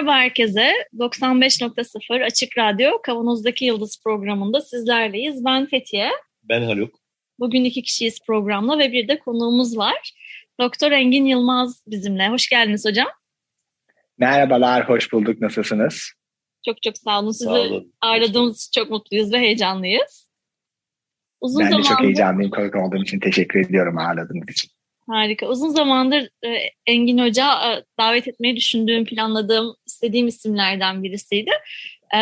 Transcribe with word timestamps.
Merhaba 0.00 0.18
herkese. 0.18 0.72
95.0 0.98 2.24
Açık 2.24 2.58
Radyo 2.58 3.02
Kavanoz'daki 3.02 3.64
Yıldız 3.64 4.02
programında 4.04 4.60
sizlerleyiz. 4.60 5.44
Ben 5.44 5.66
Fethiye. 5.66 6.10
Ben 6.42 6.62
Haluk. 6.62 6.94
Bugün 7.38 7.64
iki 7.64 7.82
kişiyiz 7.82 8.18
programla 8.26 8.78
ve 8.78 8.92
bir 8.92 9.08
de 9.08 9.18
konuğumuz 9.18 9.76
var. 9.76 10.12
Doktor 10.60 10.92
Engin 10.92 11.24
Yılmaz 11.24 11.84
bizimle. 11.86 12.28
Hoş 12.28 12.48
geldiniz 12.48 12.84
hocam. 12.86 13.06
Merhabalar, 14.18 14.88
hoş 14.88 15.12
bulduk. 15.12 15.40
Nasılsınız? 15.40 16.12
Çok 16.66 16.82
çok 16.82 16.98
sağ 16.98 17.20
olun. 17.20 17.32
Sizi 17.32 17.44
sağ 17.44 17.60
olun. 17.60 17.94
ağırladığımız 18.00 18.56
için 18.56 18.80
çok 18.82 18.90
mutluyuz 18.90 19.32
ve 19.32 19.38
heyecanlıyız. 19.38 20.30
Uzun 21.40 21.60
ben 21.60 21.70
zamandır... 21.70 21.88
de 21.88 21.94
çok 21.94 22.02
heyecanlıyım 22.02 22.50
konuk 22.50 22.76
olduğum 22.76 23.02
için. 23.02 23.20
Teşekkür 23.20 23.60
ediyorum 23.60 23.98
ağırladığınız 23.98 24.50
için. 24.50 24.70
Harika. 25.10 25.46
Uzun 25.46 25.68
zamandır 25.68 26.28
e, 26.44 26.48
Engin 26.86 27.18
Hoca 27.18 27.44
e, 27.52 27.84
davet 27.98 28.28
etmeyi 28.28 28.56
düşündüğüm, 28.56 29.04
planladığım, 29.04 29.76
istediğim 29.86 30.28
isimlerden 30.28 31.02
birisiydi. 31.02 31.50
E, 32.14 32.20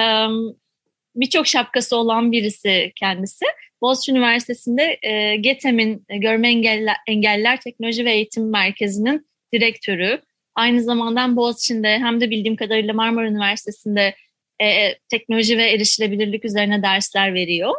Birçok 1.21 1.47
şapkası 1.47 1.97
olan 1.97 2.33
birisi 2.33 2.93
kendisi. 2.97 3.45
Boğaziçi 3.81 4.13
Üniversitesi'nde 4.13 4.99
e, 5.03 5.37
GETEM'in 5.37 6.05
e, 6.09 6.19
Görme 6.19 6.49
Engeller, 6.49 6.97
Engeller 7.07 7.61
Teknoloji 7.61 8.05
ve 8.05 8.13
Eğitim 8.13 8.51
Merkezi'nin 8.51 9.27
direktörü. 9.53 10.21
Aynı 10.55 10.83
zamanda 10.83 11.37
Boğaziçi'nde 11.37 11.99
hem 11.99 12.21
de 12.21 12.31
bildiğim 12.31 12.57
kadarıyla 12.57 12.95
Marmara 12.95 13.29
Üniversitesi'nde 13.29 14.15
e, 14.59 14.67
e 14.67 14.99
teknoloji 15.09 15.59
ve 15.59 15.71
erişilebilirlik 15.71 16.45
üzerine 16.45 16.83
dersler 16.83 17.35
veriyor. 17.35 17.75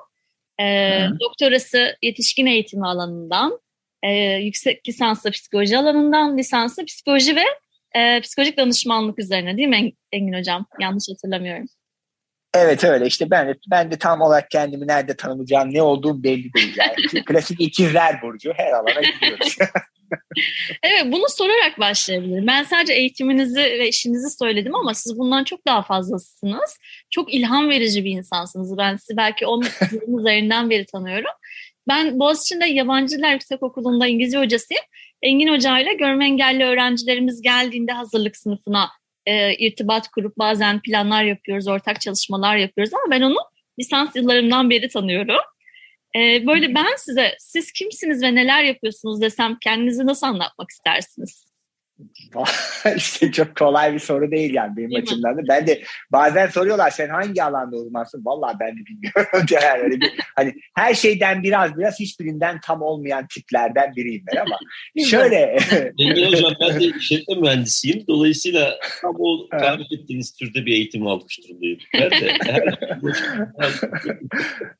E, 0.61 0.99
doktorası 1.19 1.97
yetişkin 2.01 2.45
eğitimi 2.45 2.87
alanından, 2.87 3.59
e, 4.03 4.11
yüksek 4.33 4.89
lisanslı 4.89 5.31
psikoloji 5.31 5.77
alanından, 5.77 6.37
lisanslı 6.37 6.85
psikoloji 6.85 7.35
ve 7.35 7.43
e, 7.95 8.21
psikolojik 8.21 8.57
danışmanlık 8.57 9.19
üzerine 9.19 9.57
değil 9.57 9.67
mi 9.67 9.91
Engin 10.11 10.39
Hocam? 10.39 10.65
Yanlış 10.79 11.03
hatırlamıyorum. 11.09 11.65
Evet 12.53 12.83
öyle 12.83 13.05
işte 13.05 13.31
ben 13.31 13.47
de, 13.47 13.55
ben 13.71 13.91
de 13.91 13.97
tam 13.97 14.21
olarak 14.21 14.51
kendimi 14.51 14.87
nerede 14.87 15.15
tanımlayacağım 15.15 15.73
ne 15.73 15.81
olduğum 15.81 16.23
belli 16.23 16.53
değil. 16.53 16.77
Yani. 16.77 17.23
Klasik 17.25 17.61
ikizler 17.61 18.21
burcu 18.21 18.53
her 18.55 18.71
alana 18.71 19.01
gidiyoruz. 19.01 19.57
evet 20.83 21.05
bunu 21.05 21.25
sorarak 21.29 21.79
başlayabilirim. 21.79 22.47
Ben 22.47 22.63
sadece 22.63 22.93
eğitiminizi 22.93 23.59
ve 23.59 23.87
işinizi 23.87 24.37
söyledim 24.37 24.75
ama 24.75 24.93
siz 24.93 25.17
bundan 25.17 25.43
çok 25.43 25.65
daha 25.67 25.81
fazlasınız. 25.81 26.77
Çok 27.09 27.33
ilham 27.33 27.69
verici 27.69 28.05
bir 28.05 28.11
insansınız. 28.11 28.77
Ben 28.77 28.95
sizi 28.95 29.17
belki 29.17 29.45
10 29.45 29.63
yılın 29.91 30.19
üzerinden 30.19 30.69
beri 30.69 30.85
tanıyorum. 30.85 31.31
Ben 31.89 32.19
Boğaziçi'nde 32.19 32.65
Yabancı 32.65 33.17
Diller 33.17 33.33
Yüksekokulu'nda 33.33 34.07
İngilizce 34.07 34.37
hocasıyım. 34.37 34.83
Engin 35.21 35.53
Hoca 35.53 35.79
ile 35.79 35.93
görme 35.93 36.25
engelli 36.25 36.63
öğrencilerimiz 36.63 37.41
geldiğinde 37.41 37.91
hazırlık 37.91 38.37
sınıfına 38.37 38.89
e, 39.25 39.55
irtibat 39.55 40.07
kurup 40.07 40.37
bazen 40.37 40.81
planlar 40.81 41.23
yapıyoruz, 41.23 41.67
ortak 41.67 42.01
çalışmalar 42.01 42.55
yapıyoruz 42.55 42.93
ama 42.93 43.11
ben 43.11 43.21
onu 43.21 43.37
lisans 43.79 44.15
yıllarımdan 44.15 44.69
beri 44.69 44.87
tanıyorum. 44.87 45.41
E, 46.15 46.47
böyle 46.47 46.75
ben 46.75 46.95
size 46.97 47.35
siz 47.39 47.71
kimsiniz 47.71 48.23
ve 48.23 48.35
neler 48.35 48.63
yapıyorsunuz 48.63 49.21
desem 49.21 49.57
kendinizi 49.61 50.05
nasıl 50.05 50.27
anlatmak 50.27 50.69
istersiniz? 50.69 51.48
işte 52.95 53.31
çok 53.31 53.55
kolay 53.55 53.93
bir 53.93 53.99
soru 53.99 54.31
değil 54.31 54.53
yani 54.53 54.77
benim 54.77 54.89
değil 54.89 55.01
açımdan 55.01 55.37
da. 55.37 55.41
Ben 55.49 55.67
de 55.67 55.81
bazen 56.11 56.47
soruyorlar 56.47 56.89
sen 56.89 57.09
hangi 57.09 57.43
alanda 57.43 57.75
uzmansın? 57.75 58.25
Vallahi 58.25 58.57
ben 58.59 58.71
de 58.77 58.79
bilmiyorum. 58.85 59.45
yani 59.51 59.81
öyle 59.83 60.01
bir, 60.01 60.11
hani 60.35 60.53
her 60.75 60.93
şeyden 60.93 61.43
biraz 61.43 61.77
biraz 61.77 61.99
hiçbirinden 61.99 62.59
tam 62.63 62.81
olmayan 62.81 63.27
tiplerden 63.27 63.95
biriyim 63.95 64.23
ben 64.31 64.41
ama 64.41 64.59
şöyle. 65.09 65.57
Engin 65.99 66.31
Hocam 66.31 66.53
ben 66.61 66.79
de 66.79 66.85
işletme 66.85 67.35
mühendisiyim. 67.35 68.03
Dolayısıyla 68.07 68.79
tam 69.01 69.15
o 69.19 69.49
tarif 69.49 69.91
ettiğiniz 69.91 70.35
türde 70.35 70.65
bir 70.65 70.73
eğitim 70.73 71.07
almış 71.07 71.39
durumdayım. 71.43 71.79
Ben 71.93 72.11
de. 72.11 72.37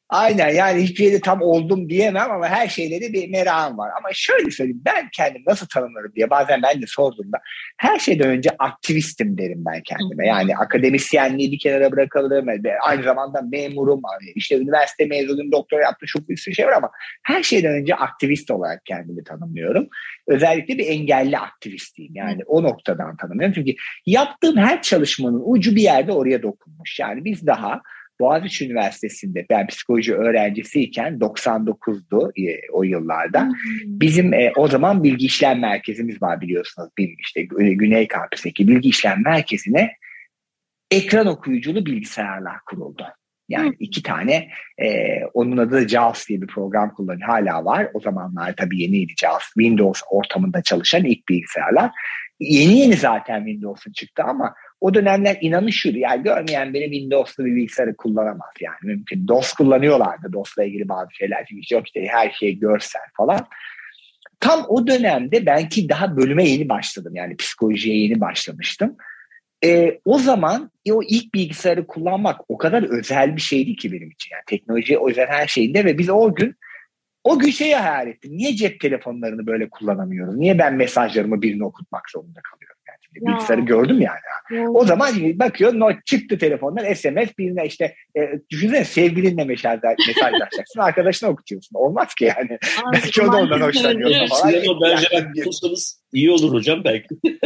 Aynen 0.10 0.50
yani 0.50 0.82
hiçbir 0.82 1.04
yerde 1.04 1.20
tam 1.20 1.42
oldum 1.42 1.90
diyemem 1.90 2.32
ama 2.32 2.48
her 2.48 2.68
şeyde 2.68 3.02
de 3.02 3.14
bir 3.14 3.30
merakım 3.30 3.78
var. 3.78 3.92
Ama 3.98 4.10
şöyle 4.14 4.52
söyleyeyim 4.52 4.82
ben 4.86 5.10
kendim 5.14 5.44
nasıl 5.48 5.68
tanımlarım 5.68 6.12
diye 6.16 6.30
bazen 6.30 6.62
ben 6.64 6.82
de 6.82 6.88
sor 6.88 7.10
sorduğumda 7.10 7.38
her 7.78 8.00
şeyden 8.00 8.30
önce 8.30 8.50
aktivistim 8.60 9.38
derim 9.38 9.64
ben 9.66 9.82
kendime. 9.82 10.28
Yani 10.28 10.58
akademisyenliği 10.58 11.52
bir 11.52 11.60
kenara 11.60 11.92
bırakalım. 11.92 12.48
Aynı 12.82 13.04
zamanda 13.04 13.42
memurum. 13.42 14.02
Hani 14.04 14.32
işte 14.36 14.58
üniversite 14.58 15.06
mezunuyum, 15.06 15.52
doktora 15.52 15.82
yaptım, 15.82 16.08
çok 16.08 16.30
bir 16.30 16.38
sürü 16.38 16.56
şey 16.56 16.68
var 16.68 16.74
ama 16.74 16.92
her 17.24 17.44
şeyden 17.44 17.74
önce 17.74 17.96
aktivist 17.96 18.52
olarak 18.52 18.86
kendimi 18.86 19.24
tanımlıyorum. 19.24 19.88
Özellikle 20.28 20.78
bir 20.78 20.88
engelli 20.88 21.38
aktivistiyim. 21.38 22.16
Yani 22.16 22.42
o 22.46 22.64
noktadan 22.64 23.18
tanımlıyorum. 23.18 23.54
Çünkü 23.54 23.72
yaptığım 24.06 24.58
her 24.58 24.82
çalışmanın 24.82 25.42
ucu 25.46 25.76
bir 25.76 25.82
yerde 25.82 26.12
oraya 26.12 26.44
dokunmuş. 26.44 27.00
Yani 27.00 27.26
biz 27.26 27.48
daha 27.48 27.82
Boğaziçi 28.20 28.66
Üniversitesi'nde 28.66 29.46
ben 29.50 29.68
psikoloji 29.68 30.16
öğrencisiyken 30.16 31.14
99'du 31.14 32.32
e, 32.48 32.72
o 32.72 32.84
yıllarda. 32.84 33.44
Hmm. 33.44 33.54
Bizim 33.86 34.34
e, 34.34 34.52
o 34.56 34.68
zaman 34.68 35.04
bilgi 35.04 35.26
işlem 35.26 35.60
merkezimiz 35.60 36.22
var 36.22 36.42
biliyorsunuz. 36.42 36.90
Bir, 36.98 37.16
işte 37.20 37.44
Güney 37.44 38.08
Kampüs'teki 38.08 38.68
bilgi 38.68 38.90
işlem 38.90 39.24
merkezine 39.24 39.92
ekran 40.92 41.28
okuyuculu 41.28 41.86
bilgisayarlar 41.86 42.56
kuruldu. 42.66 43.04
Yani 43.50 43.70
hmm. 43.70 43.76
iki 43.80 44.04
tane 44.04 44.50
e, 44.78 45.20
onun 45.34 45.58
adı 45.58 45.72
da 45.72 45.88
JAWS 45.88 46.28
diye 46.28 46.42
bir 46.42 46.48
program 46.48 46.94
kullanıyor. 46.94 47.28
Hala 47.28 47.66
var. 47.66 47.88
O 47.94 48.00
zamanlar 48.00 48.54
tabii 48.58 48.82
yeniydi 48.82 49.14
JAWS. 49.22 49.46
Windows 49.54 50.02
ortamında 50.10 50.62
çalışan 50.62 51.06
ilk 51.06 51.30
bilgisayarlar. 51.30 51.92
Yeni 52.40 52.80
yeni 52.80 52.96
zaten 52.96 53.46
Windows'un 53.46 53.92
çıktı 53.92 54.24
ama 54.24 54.54
o 54.82 54.94
dönemler 54.94 55.38
inanışıyordu. 55.42 56.00
Yani 56.00 56.24
görmeyen 56.24 56.74
biri 56.74 56.84
Windows'lu 56.84 57.46
bir 57.46 57.56
bilgisayarı 57.56 57.96
kullanamaz 57.96 58.54
yani. 58.62 58.78
Mümkün. 58.84 59.28
DOS 59.28 59.54
kullanıyorlardı. 59.54 60.34
DOS'la 60.34 60.64
ilgili 60.64 60.90
bazı 60.90 61.14
şeyler. 61.14 61.46
Çünkü 61.50 61.76
yok 61.76 61.88
işte 61.88 62.08
her 62.08 62.32
şey 62.32 62.60
görsel 62.60 63.02
falan. 63.18 63.48
Tam 64.40 64.66
o 64.68 64.88
dönemde 64.88 65.46
ben 65.46 65.70
ki 65.70 65.90
daha 65.90 66.18
bölüme 66.18 66.44
yeni 66.50 66.70
başladım. 66.70 67.16
Yani 67.16 67.38
psikolojiye 67.38 67.98
yeni 67.98 68.22
başlamıştım. 68.22 68.96
E, 69.64 70.00
o 70.06 70.20
zaman 70.20 70.72
e, 70.86 70.94
o 70.94 71.04
ilk 71.04 71.34
bilgisayarı 71.34 71.88
kullanmak 71.88 72.42
o 72.48 72.58
kadar 72.58 72.84
özel 73.00 73.36
bir 73.36 73.42
şeydi 73.42 73.76
ki 73.76 73.92
benim 73.92 74.12
için. 74.12 74.32
Yani 74.34 74.44
teknoloji 74.48 74.98
yüzden 75.08 75.28
her 75.28 75.48
şeyinde 75.48 75.86
ve 75.86 75.98
biz 75.98 76.10
o 76.10 76.36
gün 76.36 76.56
o 77.24 77.40
gün 77.40 77.50
şeyi 77.52 77.76
hayal 77.76 78.08
ettim. 78.08 78.32
Niye 78.34 78.56
cep 78.56 78.80
telefonlarını 78.80 79.48
böyle 79.48 79.70
kullanamıyoruz? 79.70 80.36
Niye 80.36 80.60
ben 80.60 80.74
mesajlarımı 80.74 81.42
birine 81.42 81.64
okutmak 81.64 82.10
zorunda 82.10 82.40
kalıyorum? 82.52 82.80
Ya. 82.88 83.34
Bilgisayarı 83.34 83.62
gördüm 83.62 84.02
yani. 84.02 84.20
O 84.74 84.86
zaman 84.86 85.40
bakıyor 85.40 85.74
not 85.74 86.06
çıktı 86.06 86.38
telefondan 86.38 86.94
SMS 86.94 87.38
birine 87.38 87.66
işte 87.66 87.96
e, 88.18 88.22
düşünsene 88.50 88.86
sevgilinle 88.86 89.44
mesaj, 89.44 89.80
mesajlaşacaksın 90.08 90.80
arkadaşına 90.80 91.30
okutuyorsun. 91.30 91.76
Olmaz 91.76 92.16
ki 92.16 92.26
yani. 92.26 92.58
Abi, 92.84 92.94
belki 92.94 93.22
o 93.22 93.34
da 93.34 93.38
ondan 93.38 93.62
hoşlanıyor. 93.62 94.28
Sinema 94.28 94.82
Bergerac 94.82 95.46
bulsanız 95.46 96.04
iyi 96.14 96.32
olur 96.32 96.54
hocam 96.54 96.84
belki. 96.84 97.16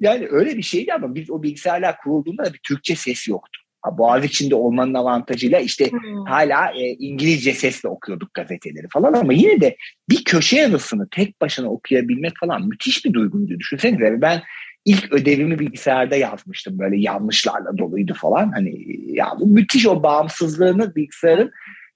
yani 0.00 0.26
öyle 0.30 0.56
bir 0.56 0.62
şeydi 0.62 0.92
ama 0.92 1.14
biz 1.14 1.30
o 1.30 1.42
bilgisayarlar 1.42 1.96
kurulduğunda 1.98 2.44
da 2.44 2.52
bir 2.54 2.60
Türkçe 2.62 2.96
ses 2.96 3.28
yoktu. 3.28 3.60
Boğaziçi'nde 3.92 4.54
olmanın 4.54 4.94
avantajıyla 4.94 5.60
işte 5.60 5.90
hmm. 5.90 6.24
hala 6.24 6.70
e, 6.70 6.80
İngilizce 6.80 7.52
sesle 7.52 7.88
okuyorduk 7.88 8.34
gazeteleri 8.34 8.86
falan 8.92 9.12
ama 9.12 9.32
yine 9.32 9.60
de 9.60 9.76
bir 10.08 10.24
köşe 10.24 10.56
yazısını 10.56 11.08
tek 11.10 11.40
başına 11.40 11.70
okuyabilmek 11.70 12.32
falan 12.40 12.68
müthiş 12.68 13.04
bir 13.04 13.12
duyguydu. 13.12 13.58
Düşünsenize 13.58 14.20
ben 14.20 14.42
ilk 14.86 15.12
ödevimi 15.12 15.58
bilgisayarda 15.58 16.16
yazmıştım 16.16 16.78
böyle 16.78 16.96
yanlışlarla 17.00 17.78
doluydu 17.78 18.14
falan 18.14 18.52
hani 18.52 18.84
ya 19.06 19.32
bu 19.40 19.46
müthiş 19.46 19.86
o 19.86 20.02
bağımsızlığını 20.02 20.94
bilgisayarın 20.94 21.50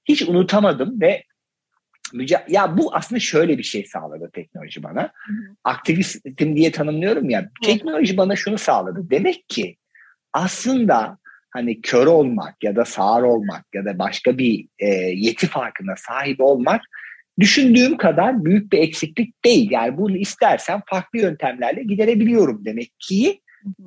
hiç 0.04 0.22
unutamadım 0.22 1.00
ve 1.00 1.24
ya 2.48 2.78
bu 2.78 2.94
aslında 2.94 3.20
şöyle 3.20 3.58
bir 3.58 3.62
şey 3.62 3.84
sağladı 3.84 4.30
teknoloji 4.32 4.82
bana. 4.82 5.02
Hı 5.02 5.32
Aktivistim 5.64 6.56
diye 6.56 6.72
tanımlıyorum 6.72 7.30
ya. 7.30 7.50
Teknoloji 7.64 8.16
bana 8.16 8.36
şunu 8.36 8.58
sağladı. 8.58 9.10
Demek 9.10 9.48
ki 9.48 9.76
aslında 10.32 11.18
hani 11.50 11.80
kör 11.80 12.06
olmak 12.06 12.64
ya 12.64 12.76
da 12.76 12.84
sağır 12.84 13.22
olmak 13.22 13.64
ya 13.74 13.84
da 13.84 13.98
başka 13.98 14.38
bir 14.38 14.68
e, 14.78 14.86
yeti 14.96 15.46
farkına 15.46 15.94
sahip 15.96 16.40
olmak 16.40 16.82
düşündüğüm 17.40 17.96
kadar 17.96 18.44
büyük 18.44 18.72
bir 18.72 18.78
eksiklik 18.78 19.44
değil. 19.44 19.70
Yani 19.70 19.96
bunu 19.96 20.16
istersen 20.16 20.80
farklı 20.86 21.18
yöntemlerle 21.18 21.82
giderebiliyorum 21.82 22.64
demek 22.64 22.92
ki 22.98 23.40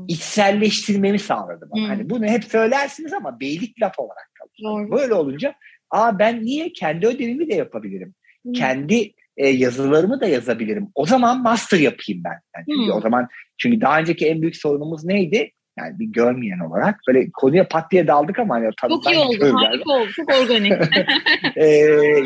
içselleştirmemi 0.07 1.19
sağladı 1.19 1.69
bana. 1.71 1.89
Hani 1.89 2.09
bunu 2.09 2.25
hep 2.25 2.43
söylersiniz 2.43 3.13
ama 3.13 3.39
beylik 3.39 3.81
laf 3.81 3.99
olarak 3.99 4.31
kalır. 4.33 4.91
Böyle 4.91 5.13
olunca 5.13 5.53
aa 5.89 6.19
ben 6.19 6.45
niye 6.45 6.73
kendi 6.73 7.07
ödevimi 7.07 7.49
de 7.49 7.55
yapabilirim. 7.55 8.15
Kendi 8.55 9.13
e, 9.37 9.47
yazılarımı 9.47 10.21
da 10.21 10.25
yazabilirim. 10.27 10.87
O 10.95 11.05
zaman 11.05 11.41
master 11.41 11.79
yapayım 11.79 12.23
ben. 12.23 12.39
Yani 12.55 12.65
çünkü 12.69 12.91
o 12.91 13.01
zaman 13.01 13.27
çünkü 13.57 13.81
daha 13.81 13.99
önceki 13.99 14.27
en 14.27 14.41
büyük 14.41 14.55
sorunumuz 14.55 15.05
neydi? 15.05 15.51
Yani 15.77 15.99
bir 15.99 16.05
görmeyen 16.05 16.59
olarak 16.59 16.99
böyle 17.07 17.31
konuya 17.31 17.67
pat 17.67 17.91
diye 17.91 18.07
daldık 18.07 18.39
ama 18.39 18.55
hani 18.55 18.69
Çok 18.89 19.11
iyi 19.11 19.17
oldu, 19.17 19.53
harika 19.53 19.93
oldu, 19.93 20.09
çok 20.15 20.29
organik. 20.29 20.73
ee, 21.55 21.65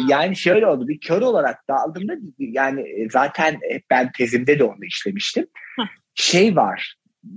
yani 0.10 0.36
şöyle 0.36 0.68
oldu, 0.68 0.88
bir 0.88 1.00
kör 1.00 1.22
olarak 1.22 1.68
daldığımda 1.70 2.14
yani 2.38 2.86
zaten 3.12 3.60
ben 3.90 4.12
tezimde 4.18 4.60
de 4.60 4.64
onu 4.64 4.86
işlemiştim. 4.86 5.48
şey 6.16 6.56
var, 6.56 6.96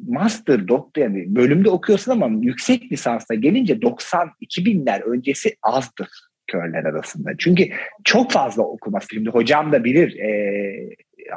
master, 0.08 0.68
doktor 0.68 1.02
yani 1.02 1.24
bölümde 1.36 1.70
okuyorsun 1.70 2.12
ama 2.12 2.28
yüksek 2.40 2.92
lisansa 2.92 3.34
gelince 3.34 3.82
90 3.82 4.30
2000'ler 4.42 5.02
öncesi 5.02 5.56
azdır 5.62 6.08
körler 6.46 6.84
arasında. 6.84 7.30
Çünkü 7.38 7.68
çok 8.04 8.32
fazla 8.32 8.62
okuması. 8.62 9.06
Şimdi 9.14 9.30
hocam 9.30 9.72
da 9.72 9.84
bilir 9.84 10.18
e, 10.18 10.30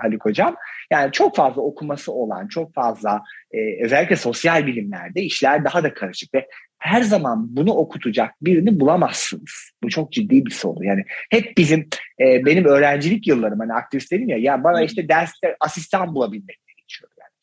Haluk 0.01 0.25
hocam. 0.25 0.55
Yani 0.91 1.11
çok 1.11 1.35
fazla 1.35 1.61
okuması 1.61 2.11
olan, 2.11 2.47
çok 2.47 2.73
fazla 2.73 3.23
e, 3.51 3.85
özellikle 3.85 4.15
sosyal 4.15 4.65
bilimlerde 4.67 5.21
işler 5.21 5.65
daha 5.65 5.83
da 5.83 5.93
karışık 5.93 6.33
ve 6.33 6.47
her 6.79 7.01
zaman 7.01 7.55
bunu 7.55 7.71
okutacak 7.71 8.31
birini 8.41 8.79
bulamazsınız. 8.79 9.71
Bu 9.83 9.89
çok 9.89 10.11
ciddi 10.11 10.45
bir 10.45 10.51
soru. 10.51 10.83
Yani 10.83 11.03
hep 11.29 11.57
bizim 11.57 11.87
e, 12.19 12.45
benim 12.45 12.65
öğrencilik 12.65 13.27
yıllarım 13.27 13.59
hani 13.59 13.73
aktivist 13.73 14.11
dedim 14.11 14.29
ya 14.29 14.37
ya 14.37 14.63
bana 14.63 14.81
işte 14.83 15.09
derste 15.09 15.55
asistan 15.59 16.15
bulabilmek 16.15 16.62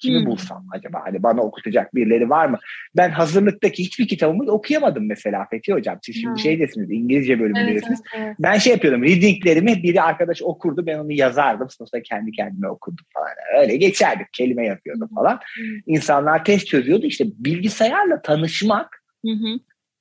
Kimi 0.00 0.18
hmm. 0.18 0.26
bulsam 0.26 0.66
acaba? 0.72 1.00
Hani 1.04 1.22
bana 1.22 1.40
okutacak 1.40 1.94
birileri 1.94 2.30
var 2.30 2.46
mı? 2.46 2.58
Ben 2.96 3.10
hazırlıktaki 3.10 3.82
hiçbir 3.82 4.08
kitabımı 4.08 4.52
okuyamadım 4.52 5.06
mesela 5.06 5.46
Fethi 5.50 5.72
Hocam. 5.72 5.98
Siz 6.02 6.14
şimdi 6.14 6.28
hmm. 6.28 6.38
şeydesiniz, 6.38 6.90
İngilizce 6.90 7.40
bölümündesiniz. 7.40 8.00
Evet, 8.14 8.24
evet, 8.26 8.36
Ben 8.38 8.58
şey 8.58 8.72
yapıyordum, 8.72 9.02
readinglerimi 9.02 9.82
biri 9.82 10.02
arkadaş 10.02 10.42
okurdu, 10.42 10.86
ben 10.86 10.98
onu 10.98 11.12
yazardım. 11.12 11.70
Sınıfta 11.70 12.02
kendi 12.02 12.30
kendime 12.30 12.68
okudum 12.68 13.04
falan. 13.14 13.62
Öyle 13.62 13.76
geçerdik, 13.76 14.26
kelime 14.32 14.66
yapıyordum 14.66 15.08
falan. 15.14 15.34
Hmm. 15.34 15.94
İnsanlar 15.94 16.44
test 16.44 16.66
çözüyordu. 16.66 17.06
İşte 17.06 17.24
bilgisayarla 17.38 18.22
tanışmak 18.22 19.02
hmm 19.24 19.58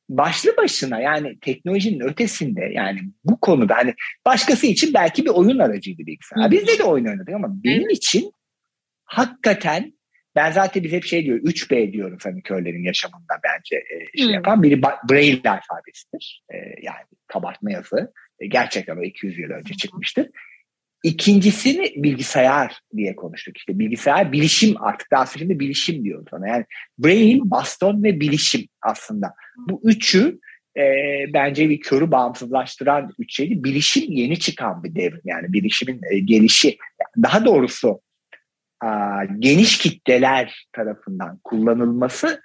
başlı 0.09 0.57
başına 0.57 0.99
yani 0.99 1.39
teknolojinin 1.39 1.99
ötesinde 1.99 2.61
yani 2.73 2.99
bu 3.23 3.39
konuda 3.39 3.75
hani 3.75 3.93
başkası 4.25 4.67
için 4.67 4.93
belki 4.93 5.25
bir 5.25 5.29
oyun 5.29 5.59
aracıydı 5.59 6.05
bilgisayar. 6.05 6.43
Hmm. 6.43 6.51
Bizde 6.51 6.79
de 6.79 6.83
oyun 6.83 7.05
oynadık 7.05 7.29
ama 7.29 7.63
benim 7.63 7.81
evet. 7.81 7.97
için 7.97 8.31
hakikaten 9.09 9.93
ben 10.35 10.51
zaten 10.51 10.83
biz 10.83 10.91
hep 10.91 11.03
şey 11.03 11.25
diyor 11.25 11.39
3B 11.39 11.93
diyoruz 11.93 12.25
hani 12.25 12.41
körlerin 12.41 12.83
yaşamında 12.83 13.33
bence 13.43 13.75
e, 13.75 14.17
şey 14.17 14.27
hmm. 14.27 14.33
yapan. 14.33 14.63
Biri 14.63 14.81
Braille 14.81 15.49
alfabesidir. 15.49 16.43
E, 16.53 16.57
yani 16.81 17.05
kabartma 17.27 17.71
yazı. 17.71 18.13
E, 18.39 18.47
gerçekten 18.47 18.97
o 18.97 19.03
200 19.03 19.39
yıl 19.39 19.49
önce 19.49 19.73
çıkmıştır. 19.73 20.29
İkincisini 21.03 21.93
bilgisayar 21.95 22.79
diye 22.97 23.15
konuştuk. 23.15 23.57
İşte 23.57 23.79
bilgisayar 23.79 24.31
bilişim 24.31 24.83
artık 24.83 25.11
daha 25.11 25.25
şimdi 25.25 25.59
bilişim 25.59 26.03
diyor 26.03 26.25
sana. 26.31 26.47
Yani 26.47 26.65
brain, 26.97 27.51
baston 27.51 28.03
ve 28.03 28.19
bilişim 28.19 28.67
aslında. 28.81 29.33
Bu 29.69 29.81
üçü 29.83 30.39
e, 30.77 30.83
bence 31.33 31.69
bir 31.69 31.79
körü 31.79 32.11
bağımsızlaştıran 32.11 33.11
üç 33.19 33.35
şeydi. 33.35 33.63
Bilişim 33.63 34.11
yeni 34.11 34.39
çıkan 34.39 34.83
bir 34.83 34.95
devrim. 34.95 35.21
Yani 35.25 35.53
bilişimin 35.53 36.01
e, 36.11 36.19
gelişi. 36.19 36.77
Daha 37.23 37.45
doğrusu 37.45 38.01
geniş 39.39 39.77
kitleler 39.77 40.67
tarafından 40.73 41.39
kullanılması 41.43 42.41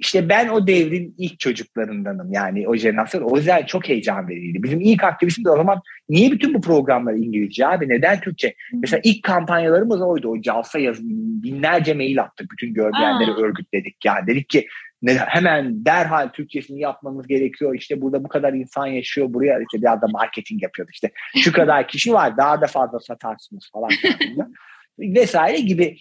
işte 0.00 0.28
ben 0.28 0.48
o 0.48 0.66
devrin 0.66 1.14
ilk 1.18 1.40
çocuklarındanım 1.40 2.32
yani 2.32 2.68
o 2.68 2.76
jenerasyon. 2.76 3.22
O 3.22 3.36
yüzden 3.36 3.66
çok 3.66 3.88
heyecan 3.88 4.28
vericiydi. 4.28 4.62
Bizim 4.62 4.80
ilk 4.80 5.04
aktivistimiz 5.04 5.52
o 5.52 5.56
zaman 5.56 5.80
niye 6.08 6.32
bütün 6.32 6.54
bu 6.54 6.60
programlar 6.60 7.14
İngilizce 7.14 7.66
abi 7.66 7.88
neden 7.88 8.20
Türkçe? 8.20 8.54
Mesela 8.72 9.00
ilk 9.04 9.22
kampanyalarımız 9.22 10.02
oydu. 10.02 10.28
O 10.28 10.40
Calsa 10.40 10.78
yazın 10.78 11.42
binlerce 11.42 11.94
mail 11.94 12.22
attık. 12.22 12.50
Bütün 12.52 12.74
görmeyenleri 12.74 13.30
Aa. 13.30 13.40
örgütledik. 13.40 14.04
Yani 14.04 14.26
dedik 14.26 14.48
ki 14.48 14.66
ne, 15.02 15.14
hemen 15.14 15.84
derhal 15.84 16.28
Türkçesini 16.28 16.80
yapmamız 16.80 17.26
gerekiyor. 17.26 17.74
İşte 17.74 18.00
burada 18.00 18.24
bu 18.24 18.28
kadar 18.28 18.52
insan 18.52 18.86
yaşıyor. 18.86 19.34
Buraya 19.34 19.58
işte 19.58 19.82
biraz 19.82 20.02
da 20.02 20.06
marketing 20.06 20.62
yapıyorduk. 20.62 20.94
İşte 20.94 21.10
şu 21.36 21.52
kadar 21.52 21.88
kişi 21.88 22.12
var 22.12 22.36
daha 22.36 22.60
da 22.60 22.66
fazla 22.66 23.00
satarsınız 23.00 23.70
falan 23.72 23.90
vesaire 25.00 25.60
gibi 25.60 25.96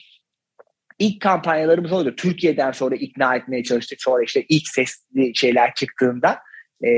ilk 0.99 1.21
kampanyalarımız 1.21 1.91
oldu. 1.91 2.15
Türkiye'den 2.15 2.71
sonra 2.71 2.95
ikna 2.95 3.35
etmeye 3.35 3.63
çalıştık. 3.63 4.01
Sonra 4.01 4.23
işte 4.23 4.45
ilk 4.49 4.67
sesli 4.67 5.35
şeyler 5.35 5.73
çıktığında 5.73 6.39
e, 6.83 6.89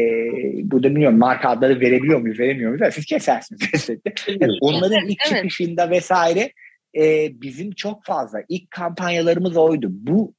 burada 0.64 0.90
bilmiyorum 0.90 1.20
marka 1.20 1.50
adları 1.50 1.80
verebiliyor 1.80 2.20
muyuz 2.20 2.40
veremiyor 2.40 2.72
muyuz? 2.72 2.94
Siz 2.94 3.06
kesersiniz. 3.06 3.90
yani 4.28 4.58
onların 4.62 5.08
ilk 5.08 5.18
evet. 5.28 5.36
çıkışında 5.36 5.90
vesaire 5.90 6.52
e, 6.98 7.30
bizim 7.42 7.72
çok 7.72 8.06
fazla 8.06 8.44
ilk 8.50 8.72
kampanyalarımız 8.72 9.58
oydu. 9.58 9.88
Bu 9.92 10.34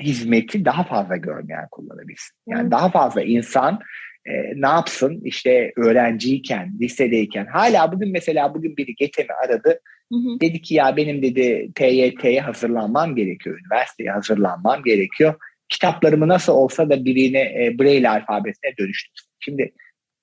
hizmeti 0.00 0.64
daha 0.64 0.84
fazla 0.84 1.16
görmeyen 1.16 1.68
kullanabilsin. 1.70 2.36
Yani 2.46 2.70
daha 2.70 2.90
fazla 2.90 3.22
insan 3.22 3.80
e, 4.26 4.32
ne 4.54 4.68
yapsın 4.68 5.20
işte 5.24 5.72
öğrenciyken, 5.76 6.72
lisedeyken 6.80 7.46
hala 7.46 7.92
bugün 7.92 8.12
mesela 8.12 8.54
bugün 8.54 8.76
biri 8.76 8.94
Getem'i 8.94 9.32
aradı 9.44 9.80
Hı. 10.12 10.40
Dedi 10.40 10.62
ki 10.62 10.74
ya 10.74 10.96
benim 10.96 11.22
dedi 11.22 11.72
TYT'ye 11.74 12.40
hazırlanmam 12.40 13.16
gerekiyor. 13.16 13.58
Üniversiteye 13.60 14.10
hazırlanmam 14.10 14.82
gerekiyor. 14.82 15.34
Kitaplarımı 15.68 16.28
nasıl 16.28 16.52
olsa 16.52 16.90
da 16.90 17.04
birine 17.04 17.40
e, 17.40 17.78
Braille 17.78 18.08
alfabesine 18.08 18.76
dönüştürsün. 18.78 19.30
Şimdi 19.40 19.72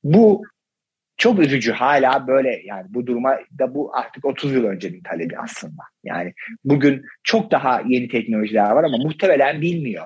bu 0.03 0.43
çok 1.17 1.39
üzücü 1.39 1.71
hala 1.71 2.27
böyle 2.27 2.61
yani 2.65 2.85
bu 2.89 3.07
duruma 3.07 3.39
da 3.59 3.75
bu 3.75 3.95
artık 3.95 4.25
30 4.25 4.53
yıl 4.53 4.63
öncenin 4.63 5.01
talebi 5.03 5.37
aslında. 5.37 5.81
Yani 6.03 6.33
bugün 6.63 7.05
çok 7.23 7.51
daha 7.51 7.81
yeni 7.87 8.07
teknolojiler 8.07 8.71
var 8.71 8.83
ama 8.83 8.97
muhtemelen 8.97 9.61
bilmiyor. 9.61 10.05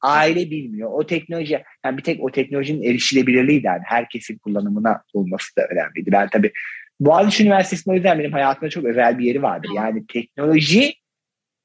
Aile 0.00 0.50
bilmiyor. 0.50 0.90
O 0.92 1.06
teknoloji 1.06 1.62
yani 1.84 1.98
bir 1.98 2.02
tek 2.02 2.24
o 2.24 2.30
teknolojinin 2.30 2.82
erişilebilirliği 2.82 3.60
yani 3.64 3.82
herkesin 3.84 4.38
kullanımına 4.38 5.02
olması 5.14 5.56
da 5.56 5.66
önemliydi. 5.70 6.12
Ben 6.12 6.28
tabii 6.28 6.52
Boğaziçi 7.00 7.42
Üniversitesi'nin 7.44 7.94
o 7.94 7.96
yüzden 7.96 8.18
benim 8.18 8.32
hayatımda 8.32 8.70
çok 8.70 8.84
özel 8.84 9.18
bir 9.18 9.24
yeri 9.24 9.42
vardır. 9.42 9.70
Yani 9.76 10.06
teknoloji 10.06 10.94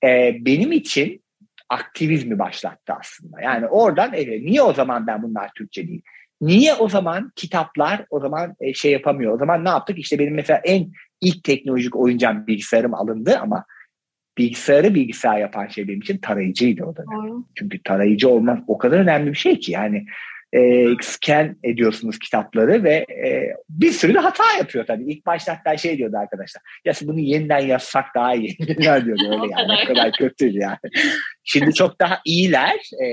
e, 0.03 0.37
benim 0.39 0.71
için 0.71 1.23
aktivizmi 1.69 2.39
başlattı 2.39 2.93
aslında. 2.99 3.41
Yani 3.41 3.67
oradan 3.67 4.13
evet, 4.13 4.41
niye 4.43 4.61
o 4.61 4.73
zaman 4.73 5.07
ben 5.07 5.23
bunlar 5.23 5.51
Türkçe 5.55 5.87
değil? 5.87 6.01
Niye 6.41 6.73
o 6.73 6.89
zaman 6.89 7.31
kitaplar 7.35 8.05
o 8.09 8.19
zaman 8.19 8.55
e, 8.59 8.73
şey 8.73 8.91
yapamıyor? 8.91 9.33
O 9.33 9.37
zaman 9.37 9.65
ne 9.65 9.69
yaptık? 9.69 9.99
İşte 9.99 10.19
benim 10.19 10.35
mesela 10.35 10.61
en 10.63 10.91
ilk 11.21 11.43
teknolojik 11.43 11.95
oyuncağım 11.95 12.47
bilgisayarım 12.47 12.93
alındı 12.93 13.39
ama 13.41 13.65
bilgisayarı 14.37 14.95
bilgisayar 14.95 15.39
yapan 15.39 15.67
şey 15.67 15.87
benim 15.87 15.99
için 16.01 16.17
tarayıcıydı 16.17 16.83
o 16.83 16.95
dönem. 16.95 17.45
Çünkü 17.55 17.83
tarayıcı 17.83 18.29
olmak 18.29 18.63
o 18.67 18.77
kadar 18.77 18.99
önemli 18.99 19.29
bir 19.29 19.37
şey 19.37 19.59
ki 19.59 19.71
yani 19.71 20.05
e, 20.55 20.87
scan 21.01 21.55
ediyorsunuz 21.63 22.19
kitapları 22.19 22.83
ve 22.83 22.95
e, 22.95 23.55
bir 23.69 23.91
sürü 23.91 24.13
de 24.13 24.19
hata 24.19 24.43
yapıyor 24.57 24.85
tabii. 24.85 25.11
İlk 25.11 25.25
başta 25.25 25.57
hatta 25.57 25.77
şey 25.77 25.97
diyordu 25.97 26.17
arkadaşlar. 26.17 26.63
Ya 26.85 26.93
bunu 27.01 27.19
yeniden 27.19 27.59
yazsak 27.59 28.05
daha 28.15 28.35
iyi. 28.35 28.57
diyordu 28.79 29.09
öyle 29.31 29.53
yani. 29.57 29.67
Ne 29.67 29.85
kadar 29.85 30.11
kötüydü 30.11 30.57
yani. 30.57 30.77
Şimdi 31.43 31.73
çok 31.73 31.99
daha 31.99 32.19
iyiler. 32.25 32.75
E, 33.03 33.07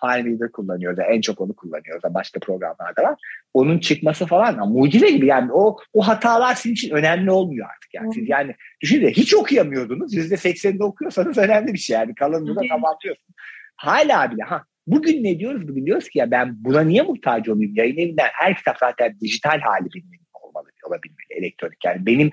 FileReader 0.00 0.52
kullanıyoruz. 0.52 0.98
En 1.08 1.20
çok 1.20 1.40
onu 1.40 1.56
kullanıyoruz. 1.56 2.14
Başka 2.14 2.40
programlarda 2.40 3.02
var. 3.02 3.14
Onun 3.54 3.78
çıkması 3.78 4.26
falan 4.26 4.68
mucize 4.68 5.10
gibi 5.10 5.26
yani. 5.26 5.52
O, 5.52 5.76
o 5.92 6.08
hatalar 6.08 6.54
sizin 6.54 6.74
için 6.74 6.90
önemli 6.90 7.30
olmuyor 7.30 7.66
artık. 7.74 7.94
Yani. 7.94 8.14
Siz 8.14 8.28
yani 8.28 8.54
düşünün 8.80 9.10
hiç 9.10 9.34
okuyamıyordunuz. 9.34 10.14
Yüzde 10.14 10.36
sekseninde 10.36 10.84
okuyorsanız 10.84 11.38
önemli 11.38 11.72
bir 11.72 11.78
şey. 11.78 11.94
Yani 11.94 12.14
kalanını 12.14 12.56
da 12.56 12.60
tamamlıyorsunuz. 12.68 13.34
Hala 13.76 14.30
bile 14.30 14.42
ha 14.42 14.64
Bugün 14.90 15.24
ne 15.24 15.38
diyoruz? 15.38 15.68
Bugün 15.68 15.86
diyoruz 15.86 16.08
ki 16.08 16.18
ya 16.18 16.30
ben 16.30 16.64
buna 16.64 16.80
niye 16.80 17.02
muhtaç 17.02 17.48
olayım? 17.48 17.72
Yayın 17.74 17.96
evinden 17.96 18.28
her 18.32 18.56
kitap 18.56 18.78
zaten 18.78 19.16
dijital 19.20 19.60
hali 19.60 19.84
bilmeli 19.94 20.20
olmalı, 20.34 20.68
olabilmeli, 20.86 21.38
elektronik. 21.38 21.84
Yani 21.84 22.06
benim 22.06 22.30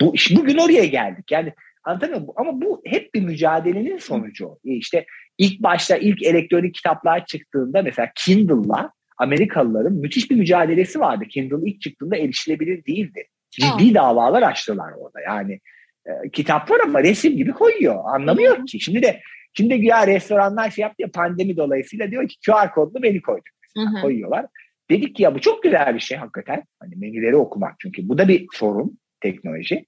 bu 0.00 0.14
bugün 0.30 0.58
oraya 0.58 0.84
geldik. 0.84 1.30
Yani 1.30 1.52
anlatamıyorum 1.84 2.26
ama 2.36 2.60
bu 2.60 2.82
hep 2.84 3.14
bir 3.14 3.20
mücadelenin 3.20 3.98
sonucu. 3.98 4.58
E 4.64 4.72
işte 4.72 5.06
ilk 5.38 5.62
başta 5.62 5.96
ilk 5.96 6.22
elektronik 6.22 6.74
kitaplar 6.74 7.26
çıktığında 7.26 7.82
mesela 7.82 8.10
Kindle'la 8.14 8.92
Amerikalıların 9.18 9.92
müthiş 9.92 10.30
bir 10.30 10.36
mücadelesi 10.36 11.00
vardı. 11.00 11.24
Kindle 11.28 11.70
ilk 11.70 11.80
çıktığında 11.80 12.16
erişilebilir 12.16 12.84
değildi. 12.84 13.24
Ciddi 13.50 13.94
davalar 13.94 14.42
açtılar 14.42 14.92
orada. 14.98 15.20
Yani 15.20 15.60
e, 16.06 16.30
kitap 16.30 16.70
var 16.70 16.80
ama 16.84 17.02
resim 17.02 17.36
gibi 17.36 17.52
koyuyor. 17.52 18.04
Anlamıyor 18.04 18.66
ki. 18.66 18.80
Şimdi 18.80 19.02
de 19.02 19.20
Şimdi 19.54 19.80
güya 19.80 20.06
restoranlar 20.06 20.70
şey 20.70 20.82
yaptı 20.82 21.02
ya 21.02 21.10
pandemi 21.10 21.56
dolayısıyla 21.56 22.10
diyor 22.10 22.28
ki 22.28 22.36
QR 22.46 22.74
kodlu 22.74 23.00
menü 23.00 23.22
koyduk. 23.22 23.54
Mesela, 23.76 24.02
koyuyorlar. 24.02 24.46
Dedik 24.90 25.16
ki 25.16 25.22
ya 25.22 25.34
bu 25.34 25.40
çok 25.40 25.62
güzel 25.62 25.94
bir 25.94 26.00
şey 26.00 26.18
hakikaten. 26.18 26.62
Hani 26.80 26.96
menüleri 26.96 27.36
okumak 27.36 27.74
çünkü 27.78 28.08
bu 28.08 28.18
da 28.18 28.28
bir 28.28 28.46
sorun 28.52 28.98
teknoloji. 29.20 29.86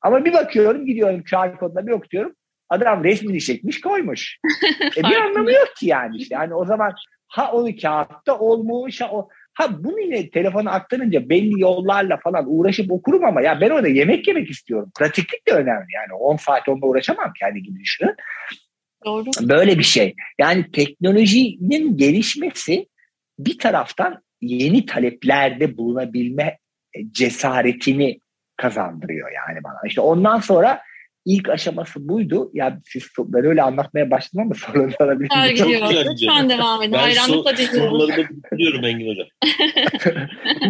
Ama 0.00 0.24
bir 0.24 0.32
bakıyorum 0.32 0.86
gidiyorum 0.86 1.24
QR 1.30 1.58
kodla 1.58 1.86
bir 1.86 1.92
okuyorum. 1.92 2.34
Adam 2.68 3.04
resmini 3.04 3.40
çekmiş 3.40 3.80
koymuş. 3.80 4.38
e 4.96 5.00
bir 5.02 5.16
anlamı 5.16 5.52
yok 5.52 5.72
ki 5.76 5.86
yani 5.86 6.16
işte. 6.16 6.34
Yani 6.34 6.54
o 6.54 6.64
zaman 6.64 6.94
ha 7.28 7.52
onu 7.52 7.76
kağıtta 7.76 8.38
olmuş 8.38 9.00
ha 9.00 9.10
o 9.12 9.28
Ha 9.54 9.84
bunu 9.84 10.00
yine 10.00 10.30
telefona 10.30 10.70
aktarınca 10.70 11.28
belli 11.28 11.60
yollarla 11.60 12.16
falan 12.16 12.44
uğraşıp 12.48 12.92
okurum 12.92 13.24
ama 13.24 13.42
ya 13.42 13.60
ben 13.60 13.70
orada 13.70 13.88
yemek 13.88 14.28
yemek 14.28 14.50
istiyorum. 14.50 14.90
Pratiklik 14.98 15.48
de 15.48 15.52
önemli 15.52 15.86
yani 15.94 16.12
10 16.18 16.36
saat 16.36 16.68
onunla 16.68 16.86
uğraşamam 16.86 17.32
kendi 17.40 17.62
gibi 17.62 17.80
düşünün. 17.80 18.14
Doğru. 19.04 19.24
Böyle 19.40 19.78
bir 19.78 19.84
şey. 19.84 20.14
Yani 20.38 20.70
teknolojinin 20.70 21.96
gelişmesi 21.96 22.86
bir 23.38 23.58
taraftan 23.58 24.22
yeni 24.40 24.86
taleplerde 24.86 25.76
bulunabilme 25.76 26.58
cesaretini 27.10 28.20
kazandırıyor 28.56 29.30
yani 29.32 29.64
bana. 29.64 29.78
İşte 29.86 30.00
ondan 30.00 30.40
sonra 30.40 30.82
ilk 31.24 31.48
aşaması 31.48 32.08
buydu. 32.08 32.50
Ya 32.54 32.80
siz 32.84 33.08
ben 33.18 33.44
öyle 33.44 33.62
anlatmaya 33.62 34.10
başladım 34.10 34.40
ama 34.40 34.54
soruları 34.54 34.94
alabilir 35.00 35.30
miyim? 35.36 35.54
gidiyor. 35.54 36.04
Lütfen 36.10 36.48
devam 36.48 36.82
edin. 36.82 36.92
Hayranlıkla 36.92 37.56
dinliyorum. 37.56 37.90
Sorularımı 37.90 38.28
dinliyorum 38.52 38.84
Engin 38.84 39.10
Hocam. 39.10 39.26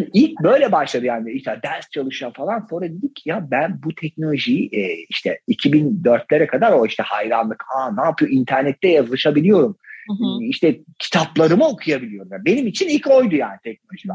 İlk 0.13 0.41
böyle 0.43 0.73
başladı 0.73 1.07
yani. 1.07 1.33
İşte 1.33 1.61
ders 1.63 1.91
çalışan 1.91 2.33
falan. 2.33 2.67
Sonra 2.71 2.85
dedik 2.85 3.27
ya 3.27 3.49
ben 3.51 3.81
bu 3.85 3.95
teknolojiyi 3.95 4.69
e, 4.73 5.07
işte 5.09 5.41
2004'lere 5.49 6.47
kadar 6.47 6.73
o 6.73 6.87
işte 6.87 7.03
hayranlık. 7.03 7.65
Aa 7.77 7.93
ne 7.95 8.05
yapıyor? 8.05 8.31
İnternette 8.31 8.89
yazışabiliyorum. 8.89 9.77
Hı 10.09 10.13
hı. 10.13 10.45
İşte 10.45 10.81
kitaplarımı 10.99 11.69
okuyabiliyorum. 11.69 12.29
Yani 12.33 12.45
benim 12.45 12.67
için 12.67 12.89
ilk 12.89 13.11
oydu 13.11 13.35
yani 13.35 13.59
teknoloji 13.65 14.09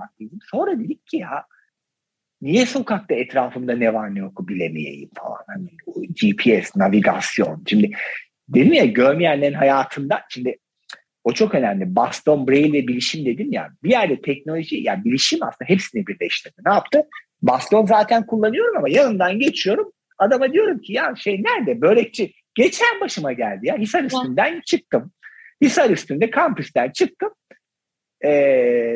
Sonra 0.51 0.79
dedik 0.79 1.07
ki 1.07 1.17
ya 1.17 1.45
niye 2.41 2.65
sokakta 2.65 3.15
etrafımda 3.15 3.75
ne 3.75 3.93
var 3.93 4.15
ne 4.15 4.19
yok 4.19 4.47
bilemeyeyim 4.47 5.09
falan. 5.15 5.43
Hani 5.47 5.69
GPS, 6.21 6.75
navigasyon. 6.75 7.63
Şimdi 7.67 7.91
dedim 8.49 8.73
ya 8.73 8.85
görmeyenlerin 8.85 9.53
hayatında 9.53 10.21
şimdi 10.29 10.57
o 11.23 11.33
çok 11.33 11.55
önemli. 11.55 11.95
Baston, 11.95 12.47
Braille 12.47 12.73
ve 12.73 12.87
bilişim 12.87 13.25
dedim 13.25 13.51
ya. 13.51 13.69
Bir 13.83 13.89
yerde 13.89 14.21
teknoloji, 14.21 14.75
yani 14.75 15.05
bilişim 15.05 15.39
aslında 15.43 15.69
hepsini 15.69 16.07
birleştirdi. 16.07 16.55
Ne 16.65 16.73
yaptı? 16.73 17.03
Baston 17.41 17.85
zaten 17.85 18.25
kullanıyorum 18.25 18.77
ama 18.77 18.89
yanından 18.89 19.39
geçiyorum. 19.39 19.91
Adama 20.17 20.53
diyorum 20.53 20.79
ki 20.79 20.93
ya 20.93 21.13
şey 21.17 21.43
nerede? 21.43 21.81
Börekçi. 21.81 22.33
Geçen 22.55 23.01
başıma 23.01 23.33
geldi 23.33 23.67
ya. 23.67 23.77
Hisar 23.77 24.03
üstünden 24.03 24.61
çıktım. 24.65 25.11
Hisar 25.61 25.89
üstünde 25.89 26.31
kampüsten 26.31 26.91
çıktım 26.91 27.29
e, 28.25 28.31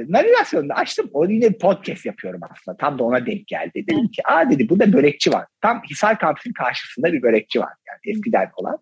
navigasyonda 0.10 0.74
açtım. 0.74 1.10
O 1.14 1.26
yine 1.26 1.50
podcast 1.50 2.06
yapıyorum 2.06 2.42
aslında. 2.52 2.78
Tam 2.78 3.00
da 3.00 3.04
ona 3.04 3.26
denk 3.26 3.48
geldi. 3.48 3.86
Dedim 3.90 4.08
ki 4.08 4.22
aa 4.26 4.50
dedi 4.50 4.70
burada 4.70 4.94
börekçi 4.94 5.32
var. 5.32 5.46
Tam 5.62 5.82
Hisar 5.90 6.20
kampüsünün 6.20 6.54
karşısında 6.54 7.14
bir 7.14 7.22
börekçi 7.22 7.60
var. 7.60 7.74
Yani 7.88 8.16
eskiden 8.16 8.52
olan. 8.56 8.80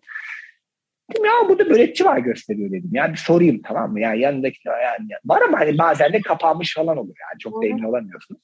Dedim 1.10 1.24
ya 1.24 1.32
burada 1.48 1.70
börekçi 1.70 2.04
var 2.04 2.18
gösteriyor 2.18 2.70
dedim. 2.70 2.90
Yani 2.92 3.12
bir 3.12 3.18
sorayım 3.18 3.62
tamam 3.62 3.92
mı? 3.92 4.00
Yani 4.00 4.20
yanındaki 4.20 4.58
yani 4.68 5.08
var 5.24 5.42
ama 5.42 5.60
hani 5.60 5.78
bazen 5.78 6.12
de 6.12 6.20
kapanmış 6.20 6.74
falan 6.74 6.96
olur 6.96 7.14
yani. 7.20 7.38
Çok 7.38 7.62
da 7.62 7.66
emin 7.66 7.82
olamıyorsunuz. 7.82 8.40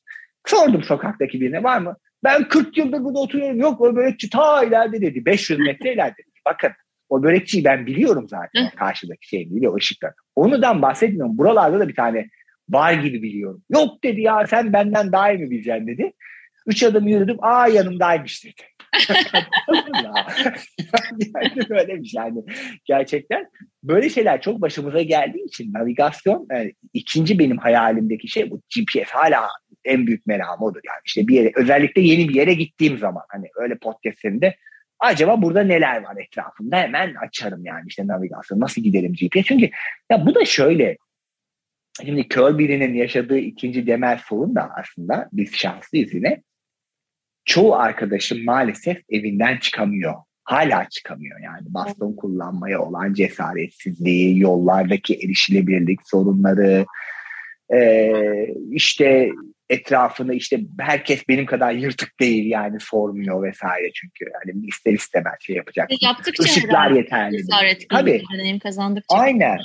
Sordum 0.46 0.82
sokaktaki 0.82 1.40
birine 1.40 1.62
var 1.62 1.78
mı? 1.78 1.96
Ben 2.24 2.48
40 2.48 2.78
yıldır 2.78 3.04
burada 3.04 3.18
oturuyorum. 3.18 3.60
Yok 3.60 3.80
o 3.80 3.96
börekçi 3.96 4.30
ta 4.30 4.64
ileride 4.64 5.00
dedi. 5.00 5.26
500 5.26 5.58
metre 5.58 5.92
ileride. 5.94 6.22
Bakın 6.46 6.70
o 7.08 7.22
börekçiyi 7.22 7.64
ben 7.64 7.86
biliyorum 7.86 8.26
zaten. 8.28 8.70
Karşıdaki 8.76 9.28
şey 9.28 9.50
biliyor 9.50 9.76
ışıklar. 9.76 10.12
Onudan 10.36 10.82
bahsetmiyorum. 10.82 11.38
Buralarda 11.38 11.80
da 11.80 11.88
bir 11.88 11.94
tane 11.94 12.28
var 12.68 12.92
gibi 12.92 13.22
biliyorum. 13.22 13.62
Yok 13.70 14.04
dedi 14.04 14.20
ya 14.20 14.46
sen 14.46 14.72
benden 14.72 15.12
daha 15.12 15.32
iyi 15.32 15.38
mi 15.38 15.50
bileceksin 15.50 15.86
dedi. 15.86 16.12
Üç 16.66 16.82
adım 16.82 17.08
yürüdüm. 17.08 17.36
Aa 17.40 17.68
yanımdaymış 17.68 18.44
dedi. 18.44 18.62
yani 21.34 21.68
böyle 21.70 22.02
bir 22.02 22.04
şey. 22.04 22.18
Yani 22.22 22.44
gerçekten 22.84 23.50
böyle 23.84 24.08
şeyler 24.08 24.40
çok 24.40 24.60
başımıza 24.60 25.02
geldiği 25.02 25.44
için 25.44 25.72
navigasyon 25.72 26.46
yani 26.50 26.72
ikinci 26.94 27.38
benim 27.38 27.58
hayalimdeki 27.58 28.28
şey 28.28 28.50
bu 28.50 28.62
GPS 28.76 29.10
hala 29.10 29.48
en 29.84 30.06
büyük 30.06 30.26
merakım 30.26 30.62
odur 30.62 30.80
yani 30.86 31.00
işte 31.04 31.28
bir 31.28 31.34
yere 31.34 31.52
özellikle 31.56 32.02
yeni 32.02 32.28
bir 32.28 32.34
yere 32.34 32.54
gittiğim 32.54 32.98
zaman 32.98 33.22
hani 33.28 33.46
öyle 33.56 33.78
podcastlerinde 33.78 34.56
acaba 35.00 35.42
burada 35.42 35.62
neler 35.62 36.02
var 36.02 36.16
etrafında? 36.16 36.76
Hemen 36.76 37.14
açarım 37.14 37.64
yani 37.64 37.84
işte 37.88 38.06
navigasyon 38.06 38.60
nasıl 38.60 38.82
gidelim 38.82 39.12
GPS 39.12 39.44
çünkü 39.44 39.70
ya 40.10 40.26
bu 40.26 40.34
da 40.34 40.44
şöyle 40.44 40.96
şimdi 42.04 42.28
kör 42.28 42.58
birinin 42.58 42.94
yaşadığı 42.94 43.38
ikinci 43.38 43.86
temel 43.86 44.18
sorun 44.18 44.54
da 44.54 44.70
aslında 44.76 45.28
biz 45.32 45.54
şanslıyız 45.54 46.14
yine. 46.14 46.42
Çoğu 47.44 47.74
arkadaşım 47.74 48.44
maalesef 48.44 49.02
evinden 49.10 49.58
çıkamıyor 49.58 50.14
hala 50.46 50.88
çıkamıyor 50.88 51.40
yani. 51.40 51.74
Baston 51.74 52.12
kullanmaya 52.16 52.80
olan 52.82 53.14
cesaretsizliği 53.14 54.40
yollardaki 54.40 55.14
erişilebilirlik 55.14 56.00
sorunları 56.04 56.86
ee, 57.74 58.48
işte 58.70 59.30
etrafını 59.70 60.34
işte 60.34 60.60
herkes 60.78 61.28
benim 61.28 61.46
kadar 61.46 61.72
yırtık 61.72 62.20
değil 62.20 62.50
yani 62.50 62.80
sormuyor 62.80 63.42
vesaire 63.42 63.90
çünkü 63.94 64.24
yani 64.32 64.66
ister 64.66 64.92
istemez 64.92 65.34
şey 65.40 65.56
yapacak. 65.56 66.02
Yaptıkça 66.02 66.44
Işıklar 66.44 66.90
yeterli. 66.90 67.42
Tabii. 67.90 68.22
Deneyim 68.34 68.58
kazandıkça. 68.58 69.16
Aynen. 69.16 69.58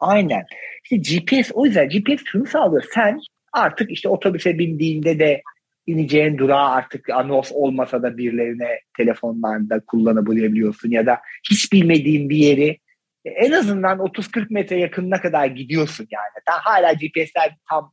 Aynen. 0.00 0.44
İşte 0.84 0.96
GPS 0.96 1.50
o 1.54 1.66
yüzden 1.66 1.88
GPS 1.88 2.22
şunu 2.24 2.46
sağlıyor. 2.46 2.84
Sen 2.94 3.20
artık 3.52 3.90
işte 3.90 4.08
otobüse 4.08 4.58
bindiğinde 4.58 5.18
de 5.18 5.42
ineceğin 5.86 6.38
durağı 6.38 6.68
artık 6.68 7.10
anons 7.10 7.52
olmasa 7.52 8.02
da 8.02 8.16
birilerine 8.16 8.80
telefonlarda 8.96 9.80
kullanabiliyorsun 9.80 10.90
ya 10.90 11.06
da 11.06 11.20
hiç 11.50 11.72
bilmediğin 11.72 12.28
bir 12.28 12.36
yeri 12.36 12.78
en 13.24 13.52
azından 13.52 13.98
30-40 13.98 14.46
metre 14.50 14.78
yakınına 14.78 15.20
kadar 15.20 15.46
gidiyorsun 15.46 16.06
yani. 16.10 16.44
Daha 16.46 16.58
hala 16.64 16.92
GPS'ler 16.92 17.56
tam 17.68 17.92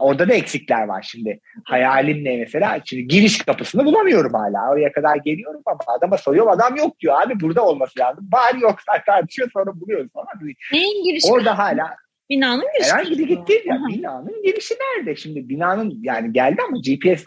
orada 0.00 0.28
da 0.28 0.34
eksikler 0.34 0.82
var 0.82 1.08
şimdi. 1.10 1.40
Hayalim 1.64 2.24
ne 2.24 2.36
mesela? 2.36 2.80
Şimdi 2.84 3.08
giriş 3.08 3.38
kapısını 3.38 3.84
bulamıyorum 3.84 4.32
hala. 4.32 4.72
Oraya 4.72 4.92
kadar 4.92 5.16
geliyorum 5.16 5.62
ama 5.66 5.78
adama 5.98 6.18
soruyorum. 6.18 6.50
Adam 6.50 6.76
yok 6.76 7.00
diyor. 7.00 7.22
Abi 7.22 7.40
burada 7.40 7.64
olması 7.64 7.98
lazım. 7.98 8.28
Bari 8.32 8.60
yoksa 8.60 8.92
tartışıyor 9.06 9.50
sonra 9.52 9.80
buluyoruz 9.80 10.12
falan. 10.12 10.54
Neyin 10.72 11.04
giriş 11.04 11.24
Orada 11.30 11.58
hala 11.58 11.96
Binanın 12.30 12.66
girişi. 12.74 12.92
Herhangi 12.92 13.18
bir 13.18 13.28
gittiğin 13.28 13.62
ya 13.64 13.78
binanın 13.88 14.42
girişi 14.42 14.74
nerede? 14.74 15.16
Şimdi 15.16 15.48
binanın 15.48 15.98
yani 16.02 16.32
geldi 16.32 16.62
ama 16.68 16.78
GPS 16.78 17.24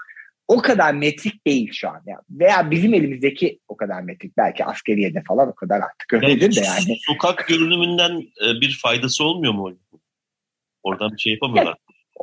o 0.47 0.61
kadar 0.61 0.93
metrik 0.93 1.47
değil 1.47 1.69
şu 1.73 1.89
an. 1.89 2.01
Yani. 2.05 2.21
Veya 2.29 2.71
bizim 2.71 2.93
elimizdeki 2.93 3.59
o 3.67 3.77
kadar 3.77 4.01
metrik. 4.01 4.37
Belki 4.37 4.65
askeriyede 4.65 5.23
falan 5.27 5.49
o 5.49 5.55
kadar 5.55 5.81
artık 5.81 6.13
öyledir 6.13 6.55
de 6.55 6.59
yani. 6.65 6.97
Sokak 7.01 7.47
görünümünden 7.47 8.11
e, 8.17 8.61
bir 8.61 8.79
faydası 8.83 9.23
olmuyor 9.23 9.53
mu? 9.53 9.77
Oradan 10.83 11.11
bir 11.13 11.17
şey 11.17 11.33
yapamıyorlar. 11.33 11.77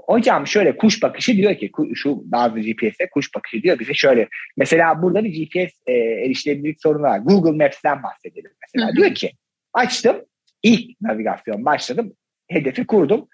Hocam 0.06 0.46
şöyle 0.46 0.76
kuş 0.76 1.02
bakışı 1.02 1.36
diyor 1.36 1.56
ki 1.56 1.70
şu 1.94 2.22
bazı 2.24 2.60
GPS'e 2.60 3.10
kuş 3.10 3.34
bakışı 3.34 3.62
diyor 3.62 3.78
bize 3.78 3.94
şöyle 3.94 4.28
mesela 4.56 5.02
burada 5.02 5.24
bir 5.24 5.30
GPS 5.30 5.74
e, 5.86 5.92
erişilebilirlik 5.92 6.82
sorunu 6.82 7.02
var. 7.02 7.18
Google 7.18 7.64
Maps'ten 7.64 8.02
bahsedelim 8.02 8.50
mesela. 8.62 8.88
Hı-hı. 8.88 8.96
Diyor 8.96 9.14
ki 9.14 9.32
açtım 9.72 10.16
ilk 10.62 11.00
navigasyon 11.00 11.64
başladım 11.64 12.12
hedefi 12.48 12.86
kurdum. 12.86 13.28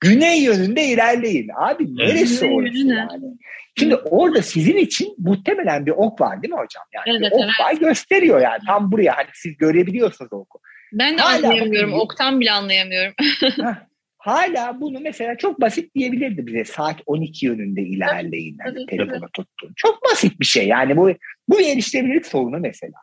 Güney 0.00 0.42
yönünde 0.42 0.84
ilerleyin. 0.84 1.48
Abi 1.56 1.96
neresi 1.96 2.46
evet. 2.46 2.54
orası 2.54 2.78
yani? 2.78 3.36
Şimdi 3.78 3.96
orada 3.96 4.42
sizin 4.42 4.76
için 4.76 5.14
muhtemelen 5.18 5.86
bir 5.86 5.90
ok 5.90 6.20
var 6.20 6.42
değil 6.42 6.54
mi 6.54 6.60
hocam? 6.60 6.84
Yani 6.92 7.18
evet, 7.18 7.32
ok 7.32 7.40
evet. 7.42 7.52
var 7.60 7.88
gösteriyor 7.88 8.40
yani 8.40 8.58
tam 8.66 8.92
buraya. 8.92 9.16
Hani 9.16 9.26
siz 9.34 9.56
görebiliyorsunuz 9.56 10.32
oku. 10.32 10.60
Ben 10.92 11.18
de 11.18 11.22
Hala 11.22 11.36
anlayamıyorum. 11.36 11.92
Bakın, 11.92 12.00
oktan 12.00 12.40
bile 12.40 12.52
anlayamıyorum. 12.52 13.14
Hala 14.26 14.80
bunu 14.80 15.00
mesela 15.00 15.36
çok 15.36 15.60
basit 15.60 15.94
diyebilirdi 15.94 16.46
bize. 16.46 16.64
Saat 16.64 17.00
12 17.06 17.46
yönünde 17.46 17.82
ilerleyin. 17.82 18.56
Yani 18.66 18.76
evet, 18.78 18.88
telefonu 18.88 19.18
evet. 19.18 19.32
tuttun. 19.32 19.72
Çok 19.76 20.04
basit 20.04 20.40
bir 20.40 20.44
şey. 20.44 20.66
Yani 20.66 20.96
bu 20.96 21.10
bu 21.48 21.60
erişilebilirlik 21.60 22.26
sorunu 22.26 22.58
mesela. 22.58 22.98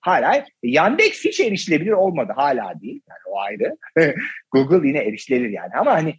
Hala 0.00 0.44
Yandex 0.62 1.24
hiç 1.24 1.40
erişilebilir 1.40 1.90
olmadı. 1.90 2.32
Hala 2.36 2.80
değil. 2.80 3.00
Yani 3.08 3.18
o 3.26 3.40
ayrı. 3.40 3.76
Google 4.52 4.88
yine 4.88 4.98
erişilebilir 4.98 5.50
yani. 5.50 5.70
Ama 5.80 5.92
hani 5.92 6.14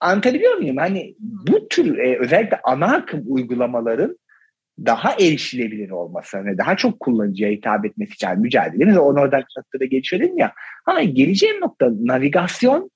anlatabiliyor 0.00 0.54
muyum? 0.54 0.76
Hani 0.76 1.14
bu 1.18 1.68
tür 1.68 1.98
e, 1.98 2.18
özellikle 2.18 2.60
ana 2.64 2.96
akım 2.96 3.22
uygulamaların 3.26 4.18
daha 4.78 5.12
erişilebilir 5.12 5.90
olması, 5.90 6.36
hani 6.36 6.58
daha 6.58 6.76
çok 6.76 7.00
kullanıcıya 7.00 7.50
hitap 7.50 7.86
etmesi 7.86 8.12
için 8.12 8.38
mücadelemiz 8.38 8.96
onu 8.96 9.20
oradan 9.20 9.44
noktada 9.58 9.84
geçiyor 9.84 10.22
dedim 10.22 10.38
ya. 10.38 10.52
Ama 10.86 11.02
geleceğim 11.02 11.60
nokta 11.60 11.90
navigasyon 12.00 12.90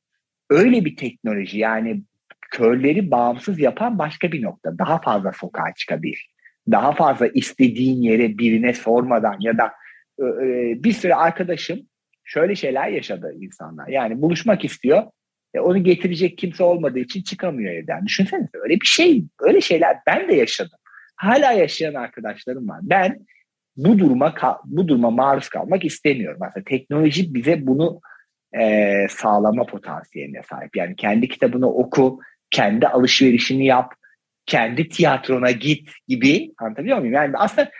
öyle 0.50 0.84
bir 0.84 0.96
teknoloji 0.96 1.58
yani 1.58 2.02
körleri 2.50 3.10
bağımsız 3.10 3.58
yapan 3.58 3.98
başka 3.98 4.32
bir 4.32 4.42
nokta. 4.42 4.78
Daha 4.78 5.00
fazla 5.00 5.32
sokağa 5.32 5.74
çıkabilir. 5.76 6.30
Daha 6.70 6.92
fazla 6.92 7.26
istediğin 7.26 8.02
yere 8.02 8.38
birine 8.38 8.74
sormadan 8.74 9.36
ya 9.40 9.58
da 9.58 9.72
e, 10.18 10.24
e 10.24 10.84
bir 10.84 10.92
sürü 10.92 11.12
arkadaşım 11.12 11.80
şöyle 12.24 12.54
şeyler 12.54 12.88
yaşadı 12.88 13.34
insanlar. 13.40 13.88
Yani 13.88 14.22
buluşmak 14.22 14.64
istiyor. 14.64 15.02
E, 15.54 15.60
onu 15.60 15.84
getirecek 15.84 16.38
kimse 16.38 16.64
olmadığı 16.64 16.98
için 16.98 17.22
çıkamıyor 17.22 17.72
evden. 17.72 18.06
Düşünsenize 18.06 18.58
öyle 18.62 18.74
bir 18.74 18.86
şey, 18.86 19.24
öyle 19.40 19.60
şeyler 19.60 19.96
ben 20.06 20.28
de 20.28 20.34
yaşadım. 20.34 20.78
Hala 21.16 21.52
yaşayan 21.52 21.94
arkadaşlarım 21.94 22.68
var. 22.68 22.80
Ben 22.82 23.18
bu 23.76 23.98
duruma 23.98 24.34
bu 24.64 24.88
duruma 24.88 25.10
maruz 25.10 25.48
kalmak 25.48 25.84
istemiyorum. 25.84 26.40
Aslında 26.42 26.64
teknoloji 26.64 27.34
bize 27.34 27.66
bunu 27.66 28.00
e, 28.60 29.06
sağlama 29.10 29.66
potansiyeline 29.66 30.42
sahip. 30.42 30.76
Yani 30.76 30.96
kendi 30.96 31.28
kitabını 31.28 31.72
oku, 31.72 32.20
kendi 32.50 32.86
alışverişini 32.88 33.66
yap, 33.66 33.94
kendi 34.46 34.88
tiyatrona 34.88 35.50
git 35.50 35.90
gibi 36.08 36.52
anlatabiliyor 36.58 36.98
muyum? 36.98 37.14
Yani 37.14 37.36
aslında 37.36 37.70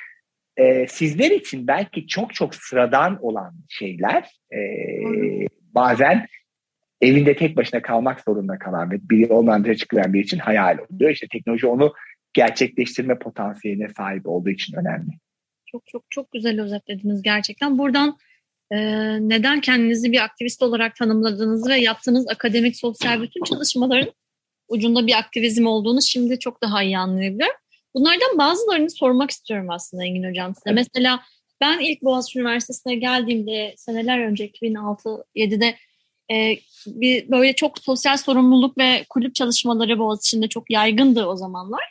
e, 0.56 0.86
sizler 0.86 1.30
için 1.30 1.66
belki 1.66 2.06
çok 2.06 2.34
çok 2.34 2.54
sıradan 2.54 3.24
olan 3.24 3.54
şeyler 3.68 4.22
e, 4.52 4.60
bazen 5.74 6.26
evinde 7.00 7.36
tek 7.36 7.56
başına 7.56 7.82
kalmak 7.82 8.20
zorunda 8.20 8.58
kalan 8.58 8.90
ve 8.90 8.96
biri 9.10 9.32
olmayan 9.32 9.64
dışarı 9.64 9.76
çıkmayan 9.76 10.12
bir 10.12 10.24
için 10.24 10.38
hayal 10.38 10.78
oluyor. 10.78 11.10
İşte 11.10 11.26
teknoloji 11.32 11.66
onu 11.66 11.92
gerçekleştirme 12.32 13.18
potansiyeline 13.18 13.88
sahip 13.88 14.28
olduğu 14.28 14.50
için 14.50 14.76
önemli. 14.76 15.10
Çok 15.66 15.86
çok 15.86 16.04
çok 16.10 16.32
güzel 16.32 16.60
özetlediniz 16.60 17.22
gerçekten. 17.22 17.78
Buradan 17.78 18.16
neden 19.20 19.60
kendinizi 19.60 20.12
bir 20.12 20.24
aktivist 20.24 20.62
olarak 20.62 20.96
tanımladığınızı 20.96 21.70
ve 21.70 21.80
yaptığınız 21.80 22.28
akademik 22.28 22.76
sosyal 22.76 23.22
bütün 23.22 23.44
çalışmaların 23.44 24.12
ucunda 24.68 25.06
bir 25.06 25.18
aktivizm 25.18 25.66
olduğunu 25.66 26.02
şimdi 26.02 26.38
çok 26.38 26.62
daha 26.62 26.82
iyi 26.82 26.98
anlayabiliyorum. 26.98 27.56
Bunlardan 27.94 28.38
bazılarını 28.38 28.90
sormak 28.90 29.30
istiyorum 29.30 29.70
aslında 29.70 30.04
Engin 30.04 30.30
Hocam 30.30 30.54
size. 30.54 30.70
Evet. 30.70 30.86
Mesela 30.94 31.20
ben 31.60 31.78
ilk 31.80 32.02
Boğaziçi 32.02 32.38
Üniversitesi'ne 32.38 32.94
geldiğimde 32.94 33.74
seneler 33.76 34.18
önce 34.18 34.48
2006-7'de 34.48 35.76
e, 36.30 36.56
bir 36.86 37.30
böyle 37.30 37.52
çok 37.52 37.78
sosyal 37.78 38.16
sorumluluk 38.16 38.78
ve 38.78 39.04
kulüp 39.08 39.34
çalışmaları 39.34 39.98
Boğaziçi'nde 39.98 40.48
çok 40.48 40.70
yaygındı 40.70 41.26
o 41.26 41.36
zamanlar. 41.36 41.82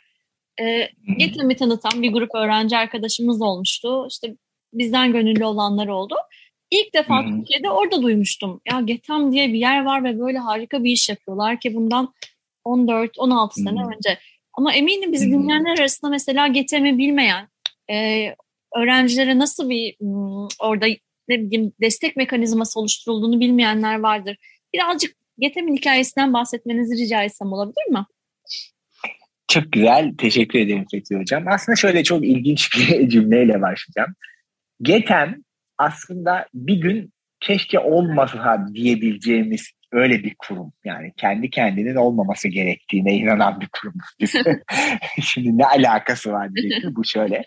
E, 0.60 0.88
Getirimi 1.18 1.56
tanıtan 1.56 2.02
bir 2.02 2.12
grup 2.12 2.34
öğrenci 2.34 2.76
arkadaşımız 2.76 3.42
olmuştu. 3.42 4.06
İşte 4.10 4.36
bizden 4.72 5.12
gönüllü 5.12 5.44
olanlar 5.44 5.88
oldu. 5.88 6.14
İlk 6.70 6.94
defa 6.94 7.22
hmm. 7.22 7.38
Türkiye'de 7.38 7.70
orada 7.70 8.02
duymuştum. 8.02 8.60
Ya 8.72 8.80
Getem 8.80 9.32
diye 9.32 9.48
bir 9.48 9.58
yer 9.58 9.84
var 9.84 10.04
ve 10.04 10.20
böyle 10.20 10.38
harika 10.38 10.84
bir 10.84 10.90
iş 10.90 11.08
yapıyorlar 11.08 11.60
ki 11.60 11.74
bundan 11.74 12.14
14-16 12.64 13.56
hmm. 13.56 13.64
sene 13.64 13.80
önce. 13.96 14.18
Ama 14.52 14.72
eminim 14.72 15.12
bizi 15.12 15.26
dinleyenler 15.26 15.78
arasında 15.78 16.10
mesela 16.10 16.46
Getem'i 16.46 16.98
bilmeyen, 16.98 17.48
e, 17.90 18.26
öğrencilere 18.76 19.38
nasıl 19.38 19.70
bir 19.70 19.96
m, 20.00 20.48
orada 20.60 20.86
ne 21.28 21.40
bileyim 21.40 21.72
destek 21.80 22.16
mekanizması 22.16 22.80
oluşturulduğunu 22.80 23.40
bilmeyenler 23.40 24.00
vardır. 24.00 24.36
Birazcık 24.74 25.16
Getem'in 25.38 25.76
hikayesinden 25.76 26.32
bahsetmenizi 26.32 27.04
rica 27.04 27.22
etsem 27.22 27.52
olabilir 27.52 27.90
mi? 27.90 28.06
Çok 29.48 29.72
güzel. 29.72 30.14
Teşekkür 30.18 30.58
ederim 30.58 30.86
Fethi 30.90 31.16
Hocam. 31.16 31.44
Aslında 31.48 31.76
şöyle 31.76 32.04
çok 32.04 32.24
ilginç 32.24 32.76
bir 32.76 33.08
cümleyle 33.10 33.60
başlayacağım. 33.60 34.14
Getem 34.82 35.42
aslında 35.78 36.46
bir 36.54 36.80
gün 36.80 37.12
keşke 37.40 37.78
olmasa 37.78 38.66
diyebileceğimiz 38.74 39.70
öyle 39.92 40.24
bir 40.24 40.34
kurum. 40.38 40.72
Yani 40.84 41.12
kendi 41.16 41.50
kendinin 41.50 41.94
olmaması 41.94 42.48
gerektiğine 42.48 43.14
inanan 43.14 43.60
bir 43.60 43.68
kurum. 43.72 43.94
Şimdi 45.22 45.58
ne 45.58 45.66
alakası 45.66 46.32
var 46.32 46.54
diyecektim. 46.54 46.96
Bu 46.96 47.04
şöyle. 47.04 47.42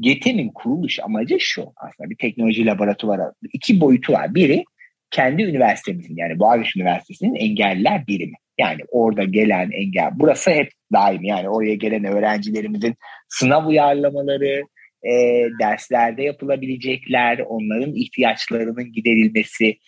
GETE'nin 0.00 0.50
kuruluş 0.54 0.98
amacı 1.00 1.36
şu 1.40 1.72
aslında 1.76 2.10
bir 2.10 2.16
teknoloji 2.16 2.66
laboratuvarı. 2.66 3.32
iki 3.52 3.80
boyutu 3.80 4.12
var. 4.12 4.34
Biri 4.34 4.64
kendi 5.10 5.42
üniversitemizin 5.42 6.16
yani 6.16 6.38
Boğaziçi 6.38 6.80
Üniversitesi'nin 6.80 7.34
engelliler 7.34 8.06
birimi. 8.06 8.36
Yani 8.58 8.80
orada 8.90 9.24
gelen 9.24 9.70
engel, 9.70 10.10
burası 10.14 10.50
hep 10.50 10.70
daim 10.92 11.24
yani 11.24 11.48
oraya 11.48 11.74
gelen 11.74 12.04
öğrencilerimizin 12.04 12.94
sınav 13.28 13.66
uyarlamaları, 13.66 14.62
e, 15.04 15.44
derslerde 15.60 16.22
yapılabilecekler, 16.22 17.38
onların 17.38 17.94
ihtiyaçlarının 17.94 18.92
giderilmesi, 18.92 19.78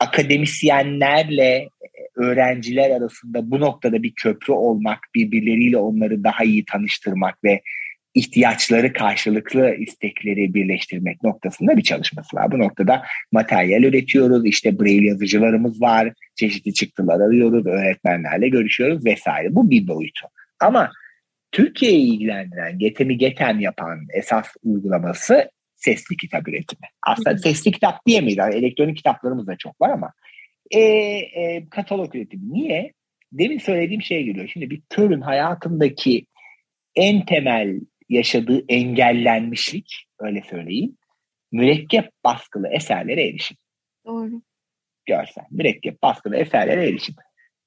akademisyenlerle 0.00 1.54
e, 1.54 1.68
öğrenciler 2.16 2.90
arasında 2.90 3.50
bu 3.50 3.60
noktada 3.60 4.02
bir 4.02 4.12
köprü 4.14 4.52
olmak, 4.52 4.98
birbirleriyle 5.14 5.76
onları 5.76 6.24
daha 6.24 6.44
iyi 6.44 6.64
tanıştırmak 6.64 7.44
ve 7.44 7.60
ihtiyaçları 8.14 8.92
karşılıklı 8.92 9.74
istekleri 9.74 10.54
birleştirmek 10.54 11.22
noktasında 11.22 11.76
bir 11.76 11.82
çalışması 11.82 12.36
var. 12.36 12.52
Bu 12.52 12.58
noktada 12.58 13.02
materyal 13.32 13.82
üretiyoruz, 13.82 14.46
işte 14.46 14.80
braille 14.80 15.06
yazıcılarımız 15.06 15.80
var, 15.82 16.12
çeşitli 16.34 16.74
çıktılar 16.74 17.20
arıyoruz, 17.20 17.66
öğretmenlerle 17.66 18.48
görüşüyoruz 18.48 19.04
vesaire. 19.04 19.54
Bu 19.54 19.70
bir 19.70 19.88
boyutu. 19.88 20.26
Ama 20.60 20.90
Türkiye'yi 21.54 22.14
ilgilendiren, 22.14 22.78
Getem'i 22.78 23.18
Getem 23.18 23.60
yapan 23.60 24.06
esas 24.14 24.46
uygulaması 24.62 25.50
sesli 25.76 26.16
kitap 26.16 26.48
üretimi. 26.48 26.88
Aslında 27.06 27.38
sesli 27.38 27.72
kitap 27.72 28.06
diyemeyiz. 28.06 28.38
Yani 28.38 28.54
elektronik 28.54 28.96
kitaplarımız 28.96 29.46
da 29.46 29.56
çok 29.56 29.80
var 29.80 29.90
ama 29.90 30.12
e, 30.70 30.80
e, 30.80 31.68
katalog 31.70 32.14
üretimi. 32.14 32.52
Niye? 32.52 32.92
Demin 33.32 33.58
söylediğim 33.58 34.02
şey 34.02 34.24
geliyor. 34.24 34.48
Şimdi 34.52 34.70
bir 34.70 34.82
körün 34.90 35.20
hayatındaki 35.20 36.26
en 36.94 37.24
temel 37.24 37.80
yaşadığı 38.08 38.64
engellenmişlik 38.68 40.06
öyle 40.18 40.42
söyleyeyim 40.50 40.96
mürekkep 41.52 42.10
baskılı 42.24 42.68
eserlere 42.68 43.28
erişim. 43.28 43.56
Doğru. 44.06 44.42
Görsel, 45.06 45.44
mürekkep 45.50 46.02
baskılı 46.02 46.36
eserlere 46.36 46.88
erişim. 46.88 47.14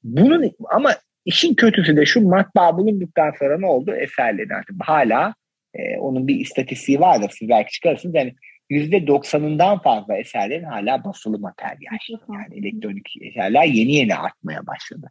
Bunun 0.04 0.52
ama 0.69 0.93
işin 1.28 1.54
kötüsü 1.54 1.98
de 1.98 2.06
şu 2.06 2.22
matbaa 2.22 2.78
bulunduktan 2.78 3.34
sonra 3.40 3.60
ne 3.60 3.66
oldu? 3.66 3.96
Eserlerin 3.96 4.50
artık 4.50 4.76
hala 4.84 5.34
e, 5.74 5.98
onun 5.98 6.28
bir 6.28 6.40
istatistiği 6.40 7.00
var 7.00 7.22
da 7.22 7.28
siz 7.32 7.50
belki 7.50 7.72
çıkarırsınız. 7.72 8.16
Yani 8.16 8.34
yüzde 8.70 9.08
doksanından 9.08 9.80
fazla 9.82 10.18
eserlerin 10.18 10.63
hala 10.63 11.04
basılı 11.04 11.40
materyal. 11.40 11.98
Yani 12.10 12.60
elektronik 12.60 13.13
eserler 13.22 13.63
yeni 13.63 13.94
yeni 13.94 14.16
artmaya 14.16 14.68
başladı. 14.68 15.08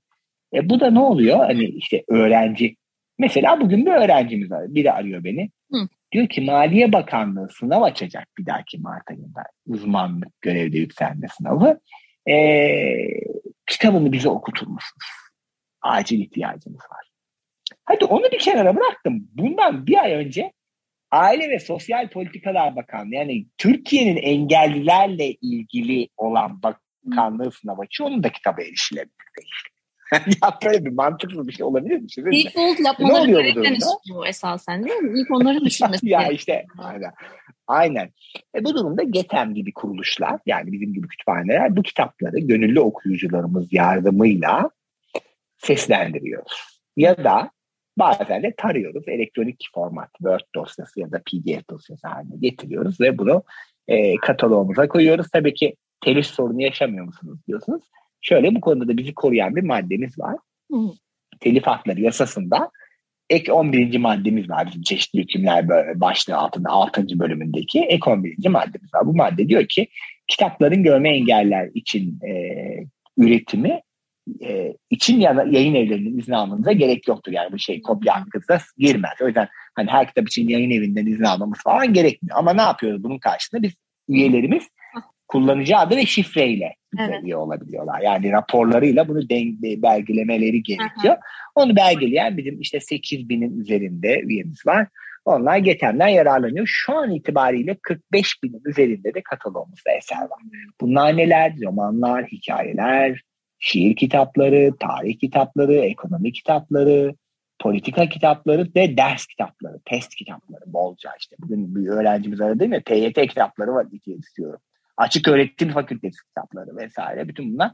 E 0.55 0.69
bu 0.69 0.81
da 0.81 0.91
ne 0.91 1.01
oluyor? 1.01 1.39
Hani 1.39 1.65
işte 1.65 2.03
öğrenci 2.09 2.77
Mesela 3.19 3.61
bugün 3.61 3.87
bir 3.87 3.91
öğrencimiz 3.91 4.51
var. 4.51 4.75
Biri 4.75 4.93
arıyor 4.93 5.25
beni. 5.25 5.51
Hı. 5.73 5.89
Diyor 6.13 6.29
ki 6.29 6.41
Maliye 6.41 6.93
Bakanlığı 6.93 7.49
sınav 7.49 7.83
açacak 7.83 8.29
bir 8.39 8.47
dahaki 8.47 8.79
Mart 8.79 9.11
ayında. 9.11 9.43
Uzmanlık 9.67 10.41
görevde 10.41 10.79
yükselme 10.79 11.27
sınavı. 11.39 11.81
Ee, 12.31 13.09
kitabını 13.67 14.13
bize 14.13 14.29
okutur 14.29 14.67
musunuz? 14.67 15.26
Acil 15.87 16.21
ihtiyacımız 16.21 16.81
var. 16.81 17.11
Hadi 17.85 18.05
onu 18.05 18.25
bir 18.33 18.39
kenara 18.39 18.77
bıraktım. 18.77 19.29
Bundan 19.33 19.87
bir 19.87 19.99
ay 19.99 20.13
önce 20.13 20.53
Aile 21.11 21.51
ve 21.51 21.59
Sosyal 21.59 22.09
Politikalar 22.09 22.77
Bakanlığı 22.77 23.15
yani 23.15 23.47
Türkiye'nin 23.59 24.17
engellilerle 24.17 25.33
ilgili 25.33 26.09
olan 26.17 26.61
bakanlığı 26.63 27.53
sınavı 27.53 27.81
açıyor. 27.81 28.11
Onun 28.11 28.23
da 28.23 28.29
kitabı 28.33 28.63
erişilebilir 28.63 29.27
değil. 29.39 29.51
ya 30.43 30.59
böyle 30.65 30.85
bir 30.85 30.91
mantıklı 30.91 31.49
bir 31.49 31.53
şey 31.53 31.67
olabilir 31.67 31.99
mi? 31.99 32.11
Şimdi 32.11 32.31
Default 32.45 32.81
yapmaları 32.81 33.27
gereken 33.27 33.75
iş 33.75 33.85
bu 34.11 34.27
esasen 34.27 34.85
değil 34.85 34.97
mi? 34.97 35.21
İlk 35.21 35.31
onları 35.31 35.61
düşünmesi. 35.65 36.09
ya 36.09 36.29
işte 36.29 36.67
aynen. 36.79 37.13
Aynen. 37.67 38.11
E 38.55 38.65
bu 38.65 38.75
durumda 38.75 39.03
GETEM 39.03 39.55
gibi 39.55 39.73
kuruluşlar 39.73 40.41
yani 40.47 40.73
bizim 40.73 40.95
gibi 40.95 41.09
kütüphaneler 41.09 41.77
bu 41.77 41.83
kitapları 41.83 42.39
gönüllü 42.39 42.81
okuyucularımız 42.81 43.73
yardımıyla 43.73 44.71
seslendiriyoruz. 45.59 46.81
Ya 46.97 47.25
da 47.25 47.51
bazen 47.99 48.43
de 48.43 48.55
tarıyoruz. 48.57 49.09
Elektronik 49.09 49.65
format 49.75 50.11
Word 50.13 50.55
dosyası 50.55 51.01
ya 51.01 51.13
da 51.13 51.19
PDF 51.19 51.71
dosyası 51.71 52.09
haline 52.09 52.37
getiriyoruz 52.37 53.01
ve 53.01 53.19
bunu 53.19 53.43
e, 53.89 54.17
kataloğumuza 54.17 54.89
koyuyoruz. 54.89 55.27
Tabii 55.33 55.55
ki 55.55 55.77
telif 56.01 56.27
sorunu 56.27 56.63
yaşamıyor 56.63 57.05
musunuz 57.05 57.39
diyorsunuz. 57.49 57.83
Şöyle 58.21 58.55
bu 58.55 58.61
konuda 58.61 58.89
da 58.89 58.97
bizi 58.97 59.15
koruyan 59.15 59.57
bir 59.57 59.63
maddemiz 59.63 60.19
var. 60.19 60.37
Hı. 60.73 60.79
Telif 61.41 61.67
hakları 61.67 62.01
yasasında 62.01 62.71
ek 63.31 63.53
11. 63.53 63.99
maddemiz 63.99 64.51
var 64.51 64.67
bizim 64.67 64.83
çeşitli 64.83 65.21
hükümler 65.21 65.69
başlığı 66.01 66.37
altında 66.37 66.71
6. 66.71 67.07
bölümündeki 67.19 67.81
ek 67.81 68.11
11. 68.11 68.49
maddemiz 68.49 68.95
var. 68.95 69.07
Bu 69.07 69.15
madde 69.15 69.49
diyor 69.49 69.67
ki 69.67 69.89
kitapların 70.29 70.83
görme 70.83 71.17
engeller 71.17 71.71
için 71.75 72.19
e, 72.29 72.33
üretimi 73.17 73.81
e, 74.43 74.75
için 74.91 75.21
ya 75.21 75.45
yayın 75.51 75.75
evlerinin 75.75 76.19
izni 76.19 76.37
almanıza 76.37 76.73
gerek 76.73 77.09
yoktur. 77.09 77.33
Yani 77.33 77.53
bu 77.53 77.59
şey 77.59 77.83
kopya 77.83 78.21
hakkınıza 78.21 78.61
girmez. 78.79 79.13
O 79.23 79.27
yüzden 79.27 79.49
hani 79.75 79.91
her 79.91 80.07
kitap 80.07 80.29
için 80.29 80.49
yayın 80.49 80.71
evinden 80.71 81.07
izin 81.07 81.25
almamız 81.25 81.59
falan 81.65 81.93
gerekmiyor. 81.93 82.39
Ama 82.39 82.53
ne 82.53 82.63
yapıyoruz 82.63 83.03
bunun 83.05 83.19
karşısında? 83.19 83.63
Biz 83.63 83.73
üyelerimiz 84.09 84.69
kullanıcı 85.29 85.77
adı 85.77 85.97
ve 85.97 86.07
şifreyle 86.07 86.75
evet. 86.99 87.25
üye 87.25 87.37
olabiliyorlar. 87.37 88.01
Yani 88.01 88.33
raporlarıyla 88.33 89.09
bunu 89.09 89.29
belgelemeleri 89.83 90.63
gerekiyor. 90.63 91.15
Aha. 91.15 91.21
Onu 91.55 91.77
belgeleyen 91.77 92.37
bizim 92.37 92.61
işte 92.61 92.81
8 92.81 93.29
binin 93.29 93.61
üzerinde 93.61 94.21
üyemiz 94.21 94.67
var. 94.67 94.87
Onlar 95.25 95.57
GETEM'den 95.57 96.09
yararlanıyor. 96.09 96.67
Şu 96.67 96.97
an 96.97 97.11
itibariyle 97.11 97.77
45 97.83 98.43
binin 98.43 98.63
üzerinde 98.65 99.15
de 99.15 99.23
kataloğumuzda 99.23 99.91
eser 99.91 100.21
var. 100.21 100.41
Bunlar 100.81 101.17
neler? 101.17 101.53
Romanlar, 101.65 102.27
hikayeler, 102.27 103.23
şiir 103.59 103.97
kitapları, 103.97 104.73
tarih 104.81 105.19
kitapları, 105.19 105.75
ekonomi 105.75 106.33
kitapları, 106.33 107.15
politika 107.59 108.09
kitapları 108.09 108.69
ve 108.77 108.97
ders 108.97 109.27
kitapları, 109.27 109.81
test 109.85 110.15
kitapları 110.15 110.63
bolca 110.67 111.11
işte. 111.21 111.37
Bugün 111.39 111.75
bir 111.75 111.89
öğrencimiz 111.89 112.41
aradı 112.41 112.61
değil 112.61 112.71
mi? 112.71 112.83
TYT 112.85 113.29
kitapları 113.29 113.75
var 113.75 113.87
diye 113.91 114.17
istiyorum. 114.17 114.61
Açık 114.97 115.29
öğretim 115.29 115.71
fakültesi 115.71 116.19
kitapları 116.29 116.77
vesaire. 116.77 117.29
Bütün 117.29 117.55
bunlar. 117.55 117.73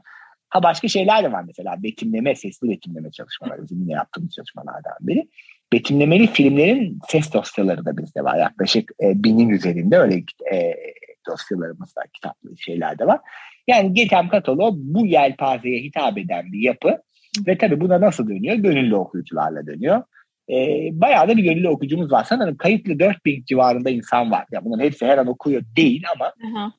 Ha 0.49 0.63
başka 0.63 0.87
şeyler 0.87 1.23
de 1.23 1.31
var 1.31 1.43
mesela. 1.47 1.83
Betimleme, 1.83 2.35
sesli 2.35 2.69
betimleme 2.69 3.11
çalışmaları. 3.11 3.63
Bizim 3.63 3.81
yine 3.81 3.91
yaptığımız 3.91 4.31
çalışmalardan 4.31 4.93
biri. 5.01 5.27
Betimlemeli 5.73 6.27
filmlerin 6.27 6.99
ses 7.07 7.33
dosyaları 7.33 7.85
da 7.85 7.97
bizde 7.97 8.23
var. 8.23 8.37
Yaklaşık 8.37 8.91
e, 9.03 9.23
binin 9.23 9.49
üzerinde 9.49 9.97
öyle 9.97 10.15
e, 10.53 10.57
dosyalarımız 11.27 11.97
var, 11.97 12.05
kitaplı 12.13 12.57
şeyler 12.57 12.99
de 12.99 13.05
var. 13.05 13.19
Yani 13.67 13.93
GETEM 13.93 14.29
kataloğu 14.29 14.71
bu 14.75 15.05
yelpazeye 15.05 15.79
hitap 15.81 16.17
eden 16.17 16.51
bir 16.51 16.59
yapı. 16.59 16.97
Ve 17.47 17.57
tabii 17.57 17.81
buna 17.81 18.01
nasıl 18.01 18.29
dönüyor? 18.29 18.55
Gönüllü 18.55 18.95
okuyucularla 18.95 19.67
dönüyor. 19.67 20.03
E, 20.49 20.55
bayağı 20.91 21.27
da 21.27 21.37
bir 21.37 21.43
gönüllü 21.43 21.69
okuyucumuz 21.69 22.11
var. 22.11 22.23
Sanırım 22.23 22.57
kayıtlı 22.57 22.99
4000 22.99 23.43
civarında 23.45 23.89
insan 23.89 24.31
var. 24.31 24.45
Yani 24.51 24.65
bunların 24.65 24.85
hepsi 24.85 25.05
her 25.05 25.17
an 25.17 25.27
okuyor 25.27 25.63
değil 25.75 26.03
ama 26.15 26.33
uh-huh. 26.43 26.71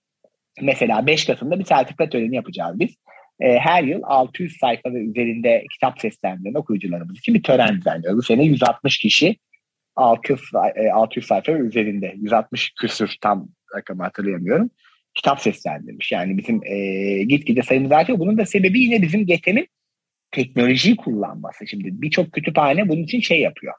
mesela 0.62 1.06
5 1.06 1.24
Kasım'da 1.24 1.58
bir 1.58 1.64
sertifika 1.64 2.08
töreni 2.08 2.36
yapacağız 2.36 2.80
biz. 2.80 2.96
E, 3.40 3.58
her 3.58 3.84
yıl 3.84 4.00
600 4.04 4.56
sayfa 4.60 4.92
ve 4.92 4.98
üzerinde 4.98 5.64
kitap 5.72 6.00
seslendiren 6.00 6.54
okuyucularımız 6.54 7.18
için 7.18 7.34
bir 7.34 7.42
tören 7.42 7.76
düzenliyoruz. 7.76 8.18
Bu 8.18 8.22
sene 8.22 8.44
160 8.44 8.98
kişi 8.98 9.36
600, 9.96 10.40
600 10.92 11.26
sayfa 11.26 11.54
ve 11.54 11.58
üzerinde 11.58 12.14
160 12.16 12.72
küsür 12.80 13.16
tam 13.20 13.48
rakamı 13.76 14.02
hatırlayamıyorum 14.02 14.70
kitap 15.14 15.40
seslendirmiş. 15.40 16.12
Yani 16.12 16.38
bizim 16.38 16.60
e, 16.64 17.22
gitgide 17.22 17.62
sayımız 17.62 17.92
artıyor. 17.92 18.18
Bunun 18.18 18.38
da 18.38 18.46
sebebi 18.46 18.80
yine 18.80 19.02
bizim 19.02 19.26
GETEM'in 19.26 19.68
teknolojiyi 20.30 20.96
kullanması. 20.96 21.66
Şimdi 21.66 22.02
birçok 22.02 22.32
kütüphane 22.32 22.88
bunun 22.88 23.02
için 23.02 23.20
şey 23.20 23.40
yapıyor. 23.40 23.74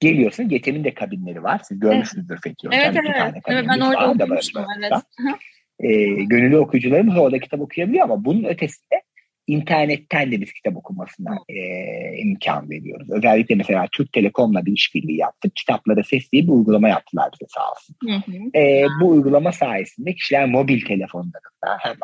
Geliyorsun, 0.00 0.48
GETEM'in 0.48 0.84
de 0.84 0.94
kabinleri 0.94 1.42
var. 1.42 1.60
Siz 1.64 1.80
görmüşsünüzdür. 1.80 2.40
Fethi 2.44 2.66
Hocam. 2.66 2.80
Evet, 2.82 2.96
evet. 3.06 3.42
evet 3.46 3.64
ben 3.68 3.80
orada 3.80 4.10
okumuştum. 4.10 4.64
Evet. 4.78 4.92
E, 5.80 6.24
gönüllü 6.24 6.56
okuyucularımız 6.56 7.18
orada 7.18 7.38
kitap 7.38 7.60
okuyabiliyor 7.60 8.04
ama 8.04 8.24
bunun 8.24 8.44
ötesinde 8.44 9.02
internetten 9.48 10.32
de 10.32 10.40
biz 10.40 10.52
kitap 10.52 10.76
okumasına 10.76 11.36
e, 11.48 11.58
imkan 12.18 12.70
veriyoruz. 12.70 13.10
Özellikle 13.10 13.54
mesela 13.54 13.86
Türk 13.92 14.12
Telekom'la 14.12 14.66
bir 14.66 14.72
işbirliği 14.72 15.16
yaptık. 15.16 15.56
Kitaplara 15.56 16.02
sesli 16.02 16.46
bir 16.46 16.52
uygulama 16.52 16.88
yaptılar 16.88 17.30
bize 17.32 17.48
sağ 17.48 17.70
olsun. 17.70 17.96
Hı 18.04 18.32
hı. 18.32 18.58
E, 18.58 18.86
bu 19.00 19.08
uygulama 19.08 19.52
sayesinde 19.52 20.14
kişiler 20.14 20.48
mobil 20.48 20.84
telefonlarında 20.84 21.78
hem 21.78 21.94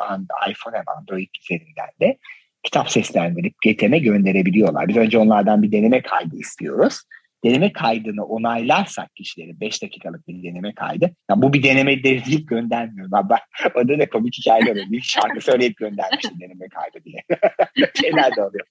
iPhone 0.51 0.77
hem 0.77 0.97
Android 0.97 1.29
üzerinden 1.41 1.89
de 2.01 2.17
kitap 2.63 2.91
seslendirip 2.91 3.53
GTM'e 3.61 3.99
gönderebiliyorlar. 3.99 4.87
Biz 4.87 4.97
önce 4.97 5.17
onlardan 5.17 5.63
bir 5.63 5.71
deneme 5.71 6.01
kaydı 6.01 6.35
istiyoruz. 6.35 7.01
Deneme 7.45 7.73
kaydını 7.73 8.25
onaylarsak 8.25 9.15
kişileri 9.15 9.59
5 9.59 9.83
dakikalık 9.83 10.27
bir 10.27 10.43
deneme 10.43 10.73
kaydı. 10.75 11.11
Yani 11.29 11.41
bu 11.41 11.53
bir 11.53 11.63
deneme 11.63 12.03
deyip 12.03 12.47
göndermiyorum. 12.47 13.11
Ben, 13.11 13.29
ben 13.29 13.69
orada 13.75 13.99
da 13.99 14.09
komik 14.09 14.37
hikayeler 14.37 14.71
oluyor. 14.71 15.01
Şarkı 15.01 15.41
söyleyip 15.41 15.77
göndermiştim 15.77 16.39
deneme 16.39 16.67
kaydı 16.69 17.05
diye. 17.05 17.23
Şeyler 18.01 18.35
de 18.35 18.41
oluyor. 18.41 18.65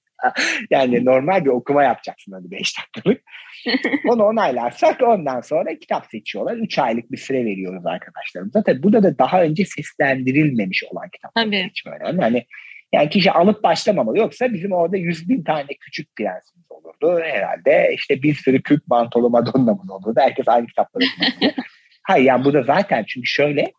Yani 0.71 1.05
normal 1.05 1.45
bir 1.45 1.51
okuma 1.51 1.83
yapacaksın 1.83 2.33
hadi 2.33 2.51
5 2.51 2.79
dakikalık. 2.79 3.23
Onu 4.09 4.25
onaylarsak 4.25 5.03
ondan 5.03 5.41
sonra 5.41 5.79
kitap 5.79 6.07
seçiyorlar. 6.11 6.57
3 6.57 6.79
aylık 6.79 7.13
bir 7.13 7.17
süre 7.17 7.45
veriyoruz 7.45 7.87
arkadaşlarımıza. 7.87 8.63
Tabii 8.63 8.83
burada 8.83 9.03
da 9.03 9.19
daha 9.19 9.43
önce 9.43 9.65
seslendirilmemiş 9.65 10.85
olan 10.85 11.09
kitapları 11.13 11.51
seçme 11.51 11.93
önemli. 11.93 12.23
Yani 12.23 12.47
yani 12.95 13.09
kişi 13.09 13.33
alıp 13.33 13.63
başlamamalı. 13.63 14.19
Yoksa 14.19 14.53
bizim 14.53 14.73
orada 14.73 14.97
yüz 14.97 15.29
bin 15.29 15.43
tane 15.43 15.67
küçük 15.81 16.17
prensimiz 16.17 16.67
olurdu 16.71 17.21
herhalde. 17.23 17.91
İşte 17.95 18.23
bir 18.23 18.35
sürü 18.35 18.63
Kürt 18.63 18.89
mantolu 18.89 19.31
Madonna'mız 19.31 19.91
olurdu. 19.91 20.21
Herkes 20.21 20.49
aynı 20.49 20.67
kitapları. 20.67 21.05
Hayır 22.03 22.25
yani 22.25 22.45
bu 22.45 22.53
da 22.53 22.63
zaten 22.63 23.05
çünkü 23.09 23.27
şöyle 23.27 23.73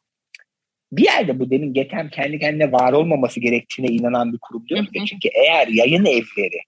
bir 0.91 1.03
yerde 1.03 1.39
bu 1.39 1.49
demin 1.49 1.73
Getem 1.73 2.09
kendi 2.09 2.39
kendine 2.39 2.71
var 2.71 2.93
olmaması 2.93 3.39
gerektiğine 3.39 3.91
inanan 3.91 4.33
bir 4.33 4.37
kurum 4.41 4.67
diyor 4.67 4.85
ki 4.85 5.05
çünkü 5.05 5.29
eğer 5.33 5.67
yayın 5.67 6.05
evleri 6.05 6.59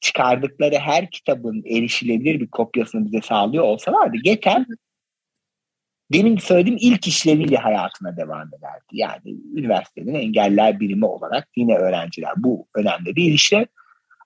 çıkardıkları 0.00 0.78
her 0.78 1.10
kitabın 1.10 1.64
erişilebilir 1.66 2.40
bir 2.40 2.46
kopyasını 2.46 3.04
bize 3.04 3.20
sağlıyor 3.20 3.64
olsalardı 3.64 4.16
Getem 4.24 4.66
demin 6.12 6.36
söylediğim 6.36 6.78
ilk 6.80 7.06
işleviyle 7.06 7.56
hayatına 7.56 8.16
devam 8.16 8.48
ederdi. 8.48 8.86
Yani 8.92 9.36
üniversitenin 9.54 10.14
engeller 10.14 10.80
birimi 10.80 11.06
olarak 11.06 11.48
yine 11.56 11.76
öğrenciler 11.76 12.32
bu 12.36 12.66
önemli 12.74 13.16
bir 13.16 13.32
işlev. 13.32 13.64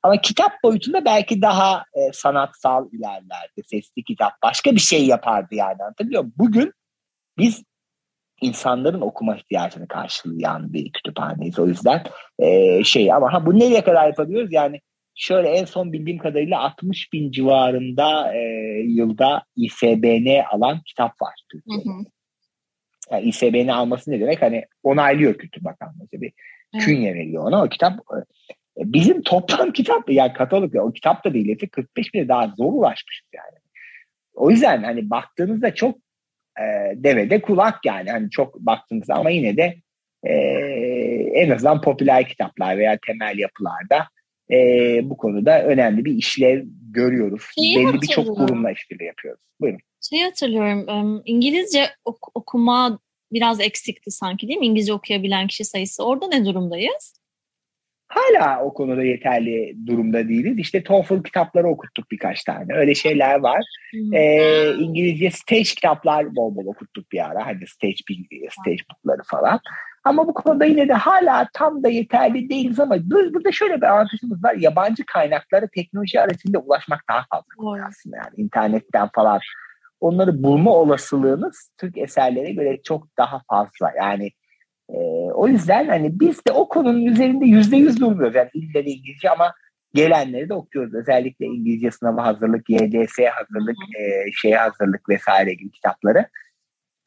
Ama 0.03 0.21
kitap 0.21 0.53
boyutunda 0.65 1.05
belki 1.05 1.43
daha 1.43 1.85
e, 1.95 2.13
sanatsal 2.13 2.89
ilerlerdi. 2.93 3.63
Sesli 3.67 4.03
kitap 4.03 4.33
başka 4.43 4.73
bir 4.73 4.81
şey 4.81 5.07
yapardı 5.07 5.55
yani 5.55 5.83
anlatabiliyor 5.83 6.23
muyum? 6.23 6.35
Bugün 6.37 6.73
biz 7.39 7.63
insanların 8.41 9.01
okuma 9.01 9.37
ihtiyacını 9.37 9.89
karşılayan 9.89 10.73
bir 10.73 10.93
kütüphaneyiz. 10.93 11.59
O 11.59 11.67
yüzden 11.67 12.05
e, 12.39 12.85
şey 12.85 13.13
ama 13.13 13.33
ha 13.33 13.47
bu 13.47 13.59
nereye 13.59 13.85
kadar 13.85 14.07
yapabiliyoruz? 14.07 14.53
Yani 14.53 14.81
şöyle 15.17 15.49
en 15.49 15.65
son 15.65 15.93
bildiğim 15.93 16.19
kadarıyla 16.19 16.61
60 16.61 17.13
bin 17.13 17.31
civarında 17.31 18.35
e, 18.35 18.41
yılda 18.87 19.43
ISBN 19.57 20.43
alan 20.51 20.81
kitap 20.87 21.23
var 21.23 21.35
Türkiye'de. 21.53 21.85
Hı 21.85 21.93
hı. 21.93 22.05
Yani 23.11 23.29
ISBN 23.29 23.69
alması 23.69 24.11
ne 24.11 24.21
demek? 24.21 24.43
Hani 24.43 24.65
onaylıyor 24.83 25.35
Kültür 25.35 25.65
Bakanlığı. 25.65 26.09
Bir 26.13 26.33
hı. 26.75 26.79
künye 26.79 27.15
veriyor 27.15 27.45
ona. 27.45 27.65
O 27.65 27.69
kitap 27.69 27.93
e, 27.93 28.19
bizim 28.77 29.23
toplam 29.23 29.73
kitap 29.73 30.11
yani 30.11 30.33
katalog 30.33 30.77
o 30.77 30.93
kitap 30.93 31.25
da 31.25 31.35
değil. 31.35 31.59
45 31.73 32.15
bine 32.15 32.29
daha 32.29 32.55
zor 32.59 32.73
ulaşmışız 32.73 33.29
yani. 33.35 33.59
O 34.35 34.51
yüzden 34.51 34.83
hani 34.83 35.11
baktığınızda 35.11 35.75
çok 35.75 35.99
e, 36.61 36.65
devede 36.95 37.41
kulak 37.41 37.87
yani. 37.87 38.11
Hani 38.11 38.31
çok 38.31 38.61
baktığınızda 38.61 39.15
ama 39.15 39.31
yine 39.31 39.57
de 39.57 39.77
e, 40.23 40.33
en 41.35 41.51
azından 41.51 41.81
popüler 41.81 42.29
kitaplar 42.29 42.79
veya 42.79 42.99
temel 43.07 43.39
yapılarda 43.39 44.09
e, 44.51 44.57
bu 45.03 45.17
konuda 45.17 45.65
önemli 45.65 46.05
bir 46.05 46.15
işlev 46.15 46.65
görüyoruz. 46.91 47.43
Şeyi 47.59 47.77
Belli 47.77 48.03
birçok 48.03 48.37
kurumla 48.37 48.71
işbirliği 48.71 49.07
yapıyoruz. 49.07 49.43
Buyurun. 49.61 49.81
Şey 50.11 50.23
hatırlıyorum, 50.23 51.23
İngilizce 51.25 51.87
ok- 52.05 52.37
okuma 52.37 52.99
biraz 53.33 53.61
eksikti 53.61 54.11
sanki 54.11 54.49
değil 54.49 54.59
mi? 54.59 54.67
İngilizce 54.67 54.93
okuyabilen 54.93 55.47
kişi 55.47 55.65
sayısı. 55.65 56.05
Orada 56.05 56.29
ne 56.29 56.45
durumdayız? 56.45 57.15
Hala 58.09 58.65
o 58.65 58.75
konuda 58.75 59.05
yeterli 59.05 59.77
durumda 59.87 60.29
değiliz. 60.29 60.59
İşte 60.59 60.83
TOEFL 60.83 61.23
kitapları 61.23 61.69
okuttuk 61.69 62.11
birkaç 62.11 62.45
tane. 62.45 62.75
Öyle 62.75 62.95
şeyler 62.95 63.39
var. 63.39 63.63
Hmm. 63.93 64.15
Ee, 64.15 64.73
İngilizce 64.79 65.31
stage 65.31 65.63
kitaplar 65.63 66.37
bol 66.37 66.57
bol 66.57 66.67
okuttuk 66.67 67.13
bir 67.13 67.31
ara. 67.31 67.47
Hani 67.47 67.67
stage, 67.67 67.95
stage 68.51 68.83
bookları 68.91 69.23
falan. 69.31 69.61
Ama 70.07 70.29
bu 70.29 70.35
konuda 70.35 70.65
yine 70.65 70.89
de 70.89 70.93
hala 70.93 71.49
tam 71.53 71.83
da 71.83 71.89
yeterli 71.89 72.49
değiliz 72.49 72.81
ama 72.81 72.97
burada 73.05 73.53
şöyle 73.53 73.77
bir 73.77 73.87
avantajımız 73.87 74.45
var. 74.45 74.55
Yabancı 74.55 75.07
kaynaklara 75.07 75.67
teknoloji 75.67 76.21
aracılığıyla 76.21 76.61
ulaşmak 76.61 77.01
daha 77.11 77.25
fazla 77.31 77.87
aslında 77.89 78.17
yani 78.17 78.35
internetten 78.37 79.09
falan. 79.15 79.41
Onları 80.01 80.43
bulma 80.43 80.71
olasılığınız 80.71 81.71
Türk 81.79 81.99
eserlere 81.99 82.53
göre 82.53 82.83
çok 82.83 83.17
daha 83.19 83.43
fazla. 83.51 83.93
Yani 83.97 84.31
e, 84.89 84.97
o 85.35 85.49
yüzden 85.49 85.89
hani 85.89 86.21
biz 86.21 86.47
de 86.47 86.53
o 86.53 86.69
konunun 86.69 87.07
üzerinde 87.07 87.45
yüzde 87.45 87.77
yüz 87.77 88.01
durmuyoruz. 88.01 88.35
Yani 88.35 88.51
illa 88.55 88.81
İngilizce 88.81 89.31
ama 89.31 89.53
gelenleri 89.95 90.49
de 90.49 90.55
okuyoruz. 90.55 90.95
Özellikle 90.95 91.47
İngilizce 91.47 91.91
sınavı 91.91 92.21
hazırlık, 92.21 92.71
YDS 92.71 93.19
hazırlık, 93.35 93.77
e, 93.99 94.33
şey 94.33 94.53
hazırlık 94.53 95.09
vesaire 95.09 95.55
gibi 95.55 95.71
kitapları 95.71 96.27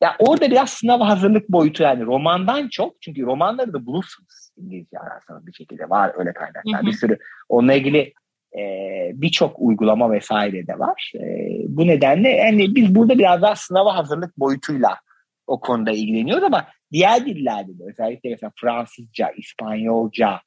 ya 0.01 0.15
orada 0.19 0.51
biraz 0.51 0.69
sınav 0.69 1.01
hazırlık 1.01 1.49
boyutu 1.49 1.83
yani 1.83 2.05
romandan 2.05 2.67
çok 2.67 3.01
çünkü 3.01 3.25
romanları 3.25 3.73
da 3.73 3.85
bulursunuz 3.85 4.49
İngilizce 4.57 4.99
ararsanız 4.99 5.47
bir 5.47 5.53
şekilde 5.53 5.89
var 5.89 6.11
öyle 6.15 6.33
kaynaklar. 6.33 6.73
Hı 6.73 6.81
hı. 6.81 6.85
Bir 6.85 6.91
sürü 6.91 7.17
onunla 7.49 7.73
ilgili 7.73 8.13
e, 8.57 8.61
birçok 9.13 9.55
uygulama 9.59 10.11
vesaire 10.11 10.67
de 10.67 10.79
var. 10.79 11.11
E, 11.15 11.21
bu 11.67 11.87
nedenle 11.87 12.29
yani 12.29 12.75
biz 12.75 12.95
burada 12.95 13.17
biraz 13.17 13.41
daha 13.41 13.55
sınava 13.55 13.95
hazırlık 13.95 14.37
boyutuyla 14.37 14.97
o 15.47 15.59
konuda 15.59 15.91
ilgileniyoruz 15.91 16.43
ama 16.43 16.67
diğer 16.91 17.25
dillerde 17.25 17.79
de 17.79 17.83
özellikle 17.89 18.29
mesela 18.29 18.51
Fransızca, 18.61 19.29
İspanyolca, 19.37 20.41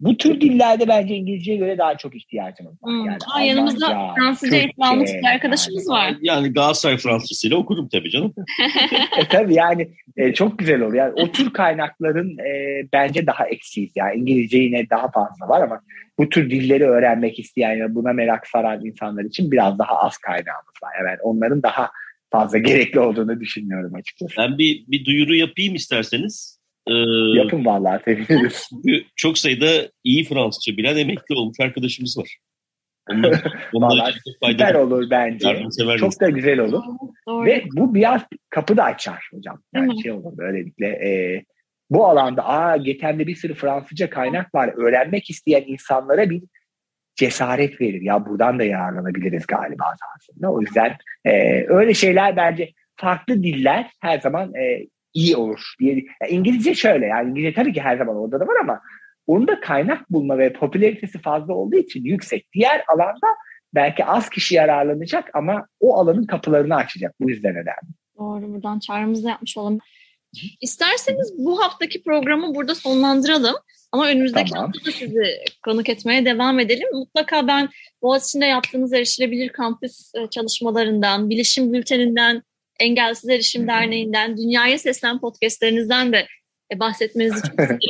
bu 0.00 0.16
tür 0.16 0.40
dillerde 0.40 0.88
bence 0.88 1.14
İngilizceye 1.14 1.58
göre 1.58 1.78
daha 1.78 1.96
çok 1.96 2.16
ihtiyacımız 2.16 2.72
var. 2.72 2.92
Hmm. 2.92 3.06
Yani 3.06 3.18
Aa, 3.34 3.40
yanımızda 3.40 4.14
Fransızca 4.16 4.68
almış 4.80 5.10
bir 5.14 5.28
arkadaşımız 5.34 5.86
yani, 5.90 5.98
var. 5.98 6.16
Yani 6.20 6.52
Galatasaray 6.52 6.96
Fransızcasıyla 6.96 7.56
okurum 7.56 7.88
tabii 7.88 8.10
canım. 8.10 8.34
e, 9.18 9.28
tabii 9.28 9.54
yani 9.54 9.88
e, 10.16 10.32
çok 10.32 10.58
güzel 10.58 10.80
oluyor. 10.80 11.06
Yani 11.06 11.22
o 11.22 11.32
tür 11.32 11.52
kaynakların 11.52 12.38
e, 12.38 12.82
bence 12.92 13.26
daha 13.26 13.46
eksiyiz. 13.46 13.92
Yani 13.96 14.20
İngilizce 14.20 14.58
yine 14.58 14.90
daha 14.90 15.10
fazla 15.10 15.48
var 15.48 15.62
ama 15.62 15.80
bu 16.18 16.28
tür 16.28 16.50
dilleri 16.50 16.84
öğrenmek 16.84 17.38
isteyen 17.38 17.76
ya 17.76 17.94
buna 17.94 18.12
merak 18.12 18.46
saran 18.46 18.84
insanlar 18.84 19.24
için 19.24 19.50
biraz 19.50 19.78
daha 19.78 19.96
az 19.96 20.18
kaynağımız 20.18 20.74
var. 20.82 20.92
Yani 20.98 21.18
onların 21.22 21.62
daha 21.62 21.90
fazla 22.32 22.58
gerekli 22.68 23.00
olduğunu 23.00 23.40
düşünüyorum 23.40 23.94
açıkçası. 23.94 24.34
Ben 24.38 24.58
bir, 24.58 24.84
bir 24.88 25.04
duyuru 25.04 25.34
yapayım 25.34 25.74
isterseniz. 25.74 26.53
Ee, 26.86 26.92
Yapın 27.38 27.64
vallahi 27.64 28.02
seviniriz. 28.04 28.70
Çok 29.16 29.38
sayıda 29.38 29.66
iyi 30.04 30.24
Fransızca 30.24 30.76
bilen 30.76 30.96
emekli 30.96 31.34
olmuş 31.34 31.60
arkadaşımız 31.60 32.18
var. 32.18 32.38
Vallahi 33.74 34.12
çok 34.12 34.34
Süper 34.34 34.58
faydalı. 34.58 34.78
olur 34.82 35.10
bence. 35.10 35.66
Çok 35.98 36.20
da 36.20 36.30
güzel 36.30 36.58
olur. 36.58 36.82
Doğru. 37.28 37.46
Ve 37.46 37.64
bu 37.72 37.94
biraz 37.94 38.22
kapı 38.50 38.76
da 38.76 38.84
açar 38.84 39.28
hocam. 39.34 39.62
Yani 39.74 40.02
şey 40.02 40.12
olur 40.12 40.38
böylelikle. 40.38 40.86
E, 40.86 41.42
bu 41.90 42.06
alanda 42.06 42.48
aa 42.48 42.76
Getem'de 42.76 43.26
bir 43.26 43.34
sürü 43.34 43.54
Fransızca 43.54 44.10
kaynak 44.10 44.54
var. 44.54 44.72
Öğrenmek 44.76 45.30
isteyen 45.30 45.64
insanlara 45.66 46.30
bir 46.30 46.42
cesaret 47.16 47.80
verir. 47.80 48.02
Ya 48.02 48.26
buradan 48.26 48.58
da 48.58 48.64
yararlanabiliriz 48.64 49.46
galiba 49.46 49.84
aslında. 50.16 50.52
O 50.52 50.60
yüzden 50.60 50.96
e, 51.24 51.64
öyle 51.68 51.94
şeyler 51.94 52.36
bence 52.36 52.70
farklı 52.96 53.42
diller 53.42 53.90
her 54.00 54.20
zaman 54.20 54.54
e, 54.54 54.86
iyi 55.14 55.36
olur. 55.36 55.74
diye. 55.80 55.92
Yani 55.92 56.30
İngilizce 56.30 56.74
şöyle 56.74 57.06
yani 57.06 57.30
İngilizce 57.30 57.54
tabii 57.54 57.72
ki 57.72 57.80
her 57.80 57.96
zaman 57.96 58.16
orada 58.16 58.40
da 58.40 58.46
var 58.46 58.56
ama 58.62 58.80
onda 59.26 59.60
kaynak 59.60 60.10
bulma 60.10 60.38
ve 60.38 60.52
popülaritesi 60.52 61.18
fazla 61.18 61.54
olduğu 61.54 61.76
için 61.76 62.04
yüksek. 62.04 62.52
Diğer 62.52 62.84
alanda 62.88 63.26
belki 63.74 64.04
az 64.04 64.30
kişi 64.30 64.54
yararlanacak 64.54 65.30
ama 65.34 65.66
o 65.80 65.96
alanın 65.96 66.26
kapılarını 66.26 66.74
açacak. 66.74 67.14
Bu 67.20 67.30
yüzden 67.30 67.52
önemli. 67.52 67.94
Doğru 68.18 68.54
buradan 68.54 68.78
çağrımızı 68.78 69.28
yapmış 69.28 69.56
olalım. 69.56 69.78
İsterseniz 70.60 71.34
bu 71.38 71.62
haftaki 71.62 72.02
programı 72.02 72.54
burada 72.54 72.74
sonlandıralım. 72.74 73.54
Ama 73.92 74.06
önümüzdeki 74.06 74.50
Tamam. 74.50 74.66
hafta 74.66 74.86
da 74.86 74.92
sizi 74.92 75.22
konuk 75.64 75.88
etmeye 75.88 76.24
devam 76.24 76.60
edelim. 76.60 76.88
Mutlaka 76.92 77.46
ben 77.46 77.68
Boğaziçi'nde 78.02 78.46
yaptığınız 78.46 78.92
erişilebilir 78.92 79.48
kampüs 79.48 80.14
e, 80.14 80.26
çalışmalarından, 80.30 81.30
bilişim 81.30 81.72
bülteninden, 81.72 82.42
Engelsiz 82.80 83.30
Erişim. 83.30 83.66
Derneği'nden, 83.68 84.36
Dünyaya 84.36 84.78
Seslen 84.78 85.20
podcastlerinizden 85.20 86.12
de 86.12 86.26
e, 86.74 86.78
bahsetmenizi 86.80 87.42
çok 87.42 87.50
isterim. 87.60 87.80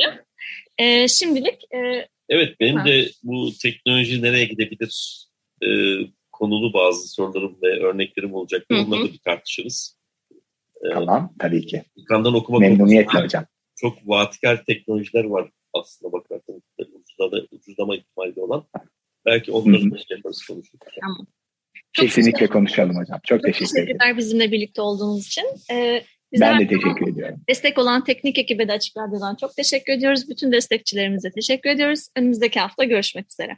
E, 0.77 1.07
şimdilik 1.07 1.63
e, 1.73 2.07
Evet 2.29 2.59
benim 2.59 2.75
Ha. 2.77 2.85
de 2.85 3.07
bu 3.23 3.49
teknoloji 3.61 4.21
nereye 4.21 4.45
gidebilir 4.45 5.25
e, 5.63 5.67
konulu 6.31 6.73
bazı 6.73 7.07
sorularım 7.07 7.57
ve 7.63 7.83
örneklerim 7.83 8.33
olacak. 8.33 8.65
Onları 8.71 9.01
da 9.03 9.13
bir 9.13 9.17
tartışırız. 9.19 9.97
E, 10.83 10.89
Tamam 10.93 11.33
tabii 11.39 11.65
ki. 11.65 11.83
Yukarıdan 11.95 12.33
okumak 12.33 12.61
Memnuniyetle 12.61 13.05
konusunda 13.05 13.25
hocam. 13.25 13.45
Çok 13.75 13.97
vatikal 14.07 14.55
teknolojiler 14.67 15.23
var 15.23 15.49
aslında 15.73 16.11
bakarsanız. 16.13 16.61
Ucuzlama, 16.79 17.43
ucuzlama 17.51 17.95
ihtimali 17.95 18.41
olan. 18.41 18.65
Belki 19.25 19.51
onları 19.51 19.91
da 19.91 19.97
şey 19.97 20.17
yaparız 20.17 20.45
konuşuruz. 20.47 20.79
Çok 21.93 22.05
Kesinlikle 22.05 22.47
konuşalım 22.47 22.95
hocam. 22.95 23.19
Çok 23.23 23.43
çok 23.43 23.53
teşekkür 23.53 23.83
ederim. 23.83 24.17
bizimle 24.17 24.51
birlikte 24.51 24.81
olduğunuz 24.81 25.27
için. 25.27 25.45
E, 25.71 26.03
bizler 26.33 26.53
Ben 26.53 26.59
de 26.59 26.67
teşekkür 26.67 27.07
ediyorum. 27.11 27.41
Destek 27.49 27.77
olan 27.77 28.03
teknik 28.03 28.37
ekibe 28.39 28.67
de 28.67 28.71
Açık 28.71 28.97
Radyo'dan 28.97 29.35
çok 29.35 29.55
teşekkür 29.55 29.93
ediyoruz. 29.93 30.29
Bütün 30.29 30.51
destekçilerimize 30.51 31.31
teşekkür 31.31 31.69
ediyoruz. 31.69 32.07
Önümüzdeki 32.17 32.59
hafta 32.59 32.83
görüşmek 32.83 33.31
üzere. 33.31 33.57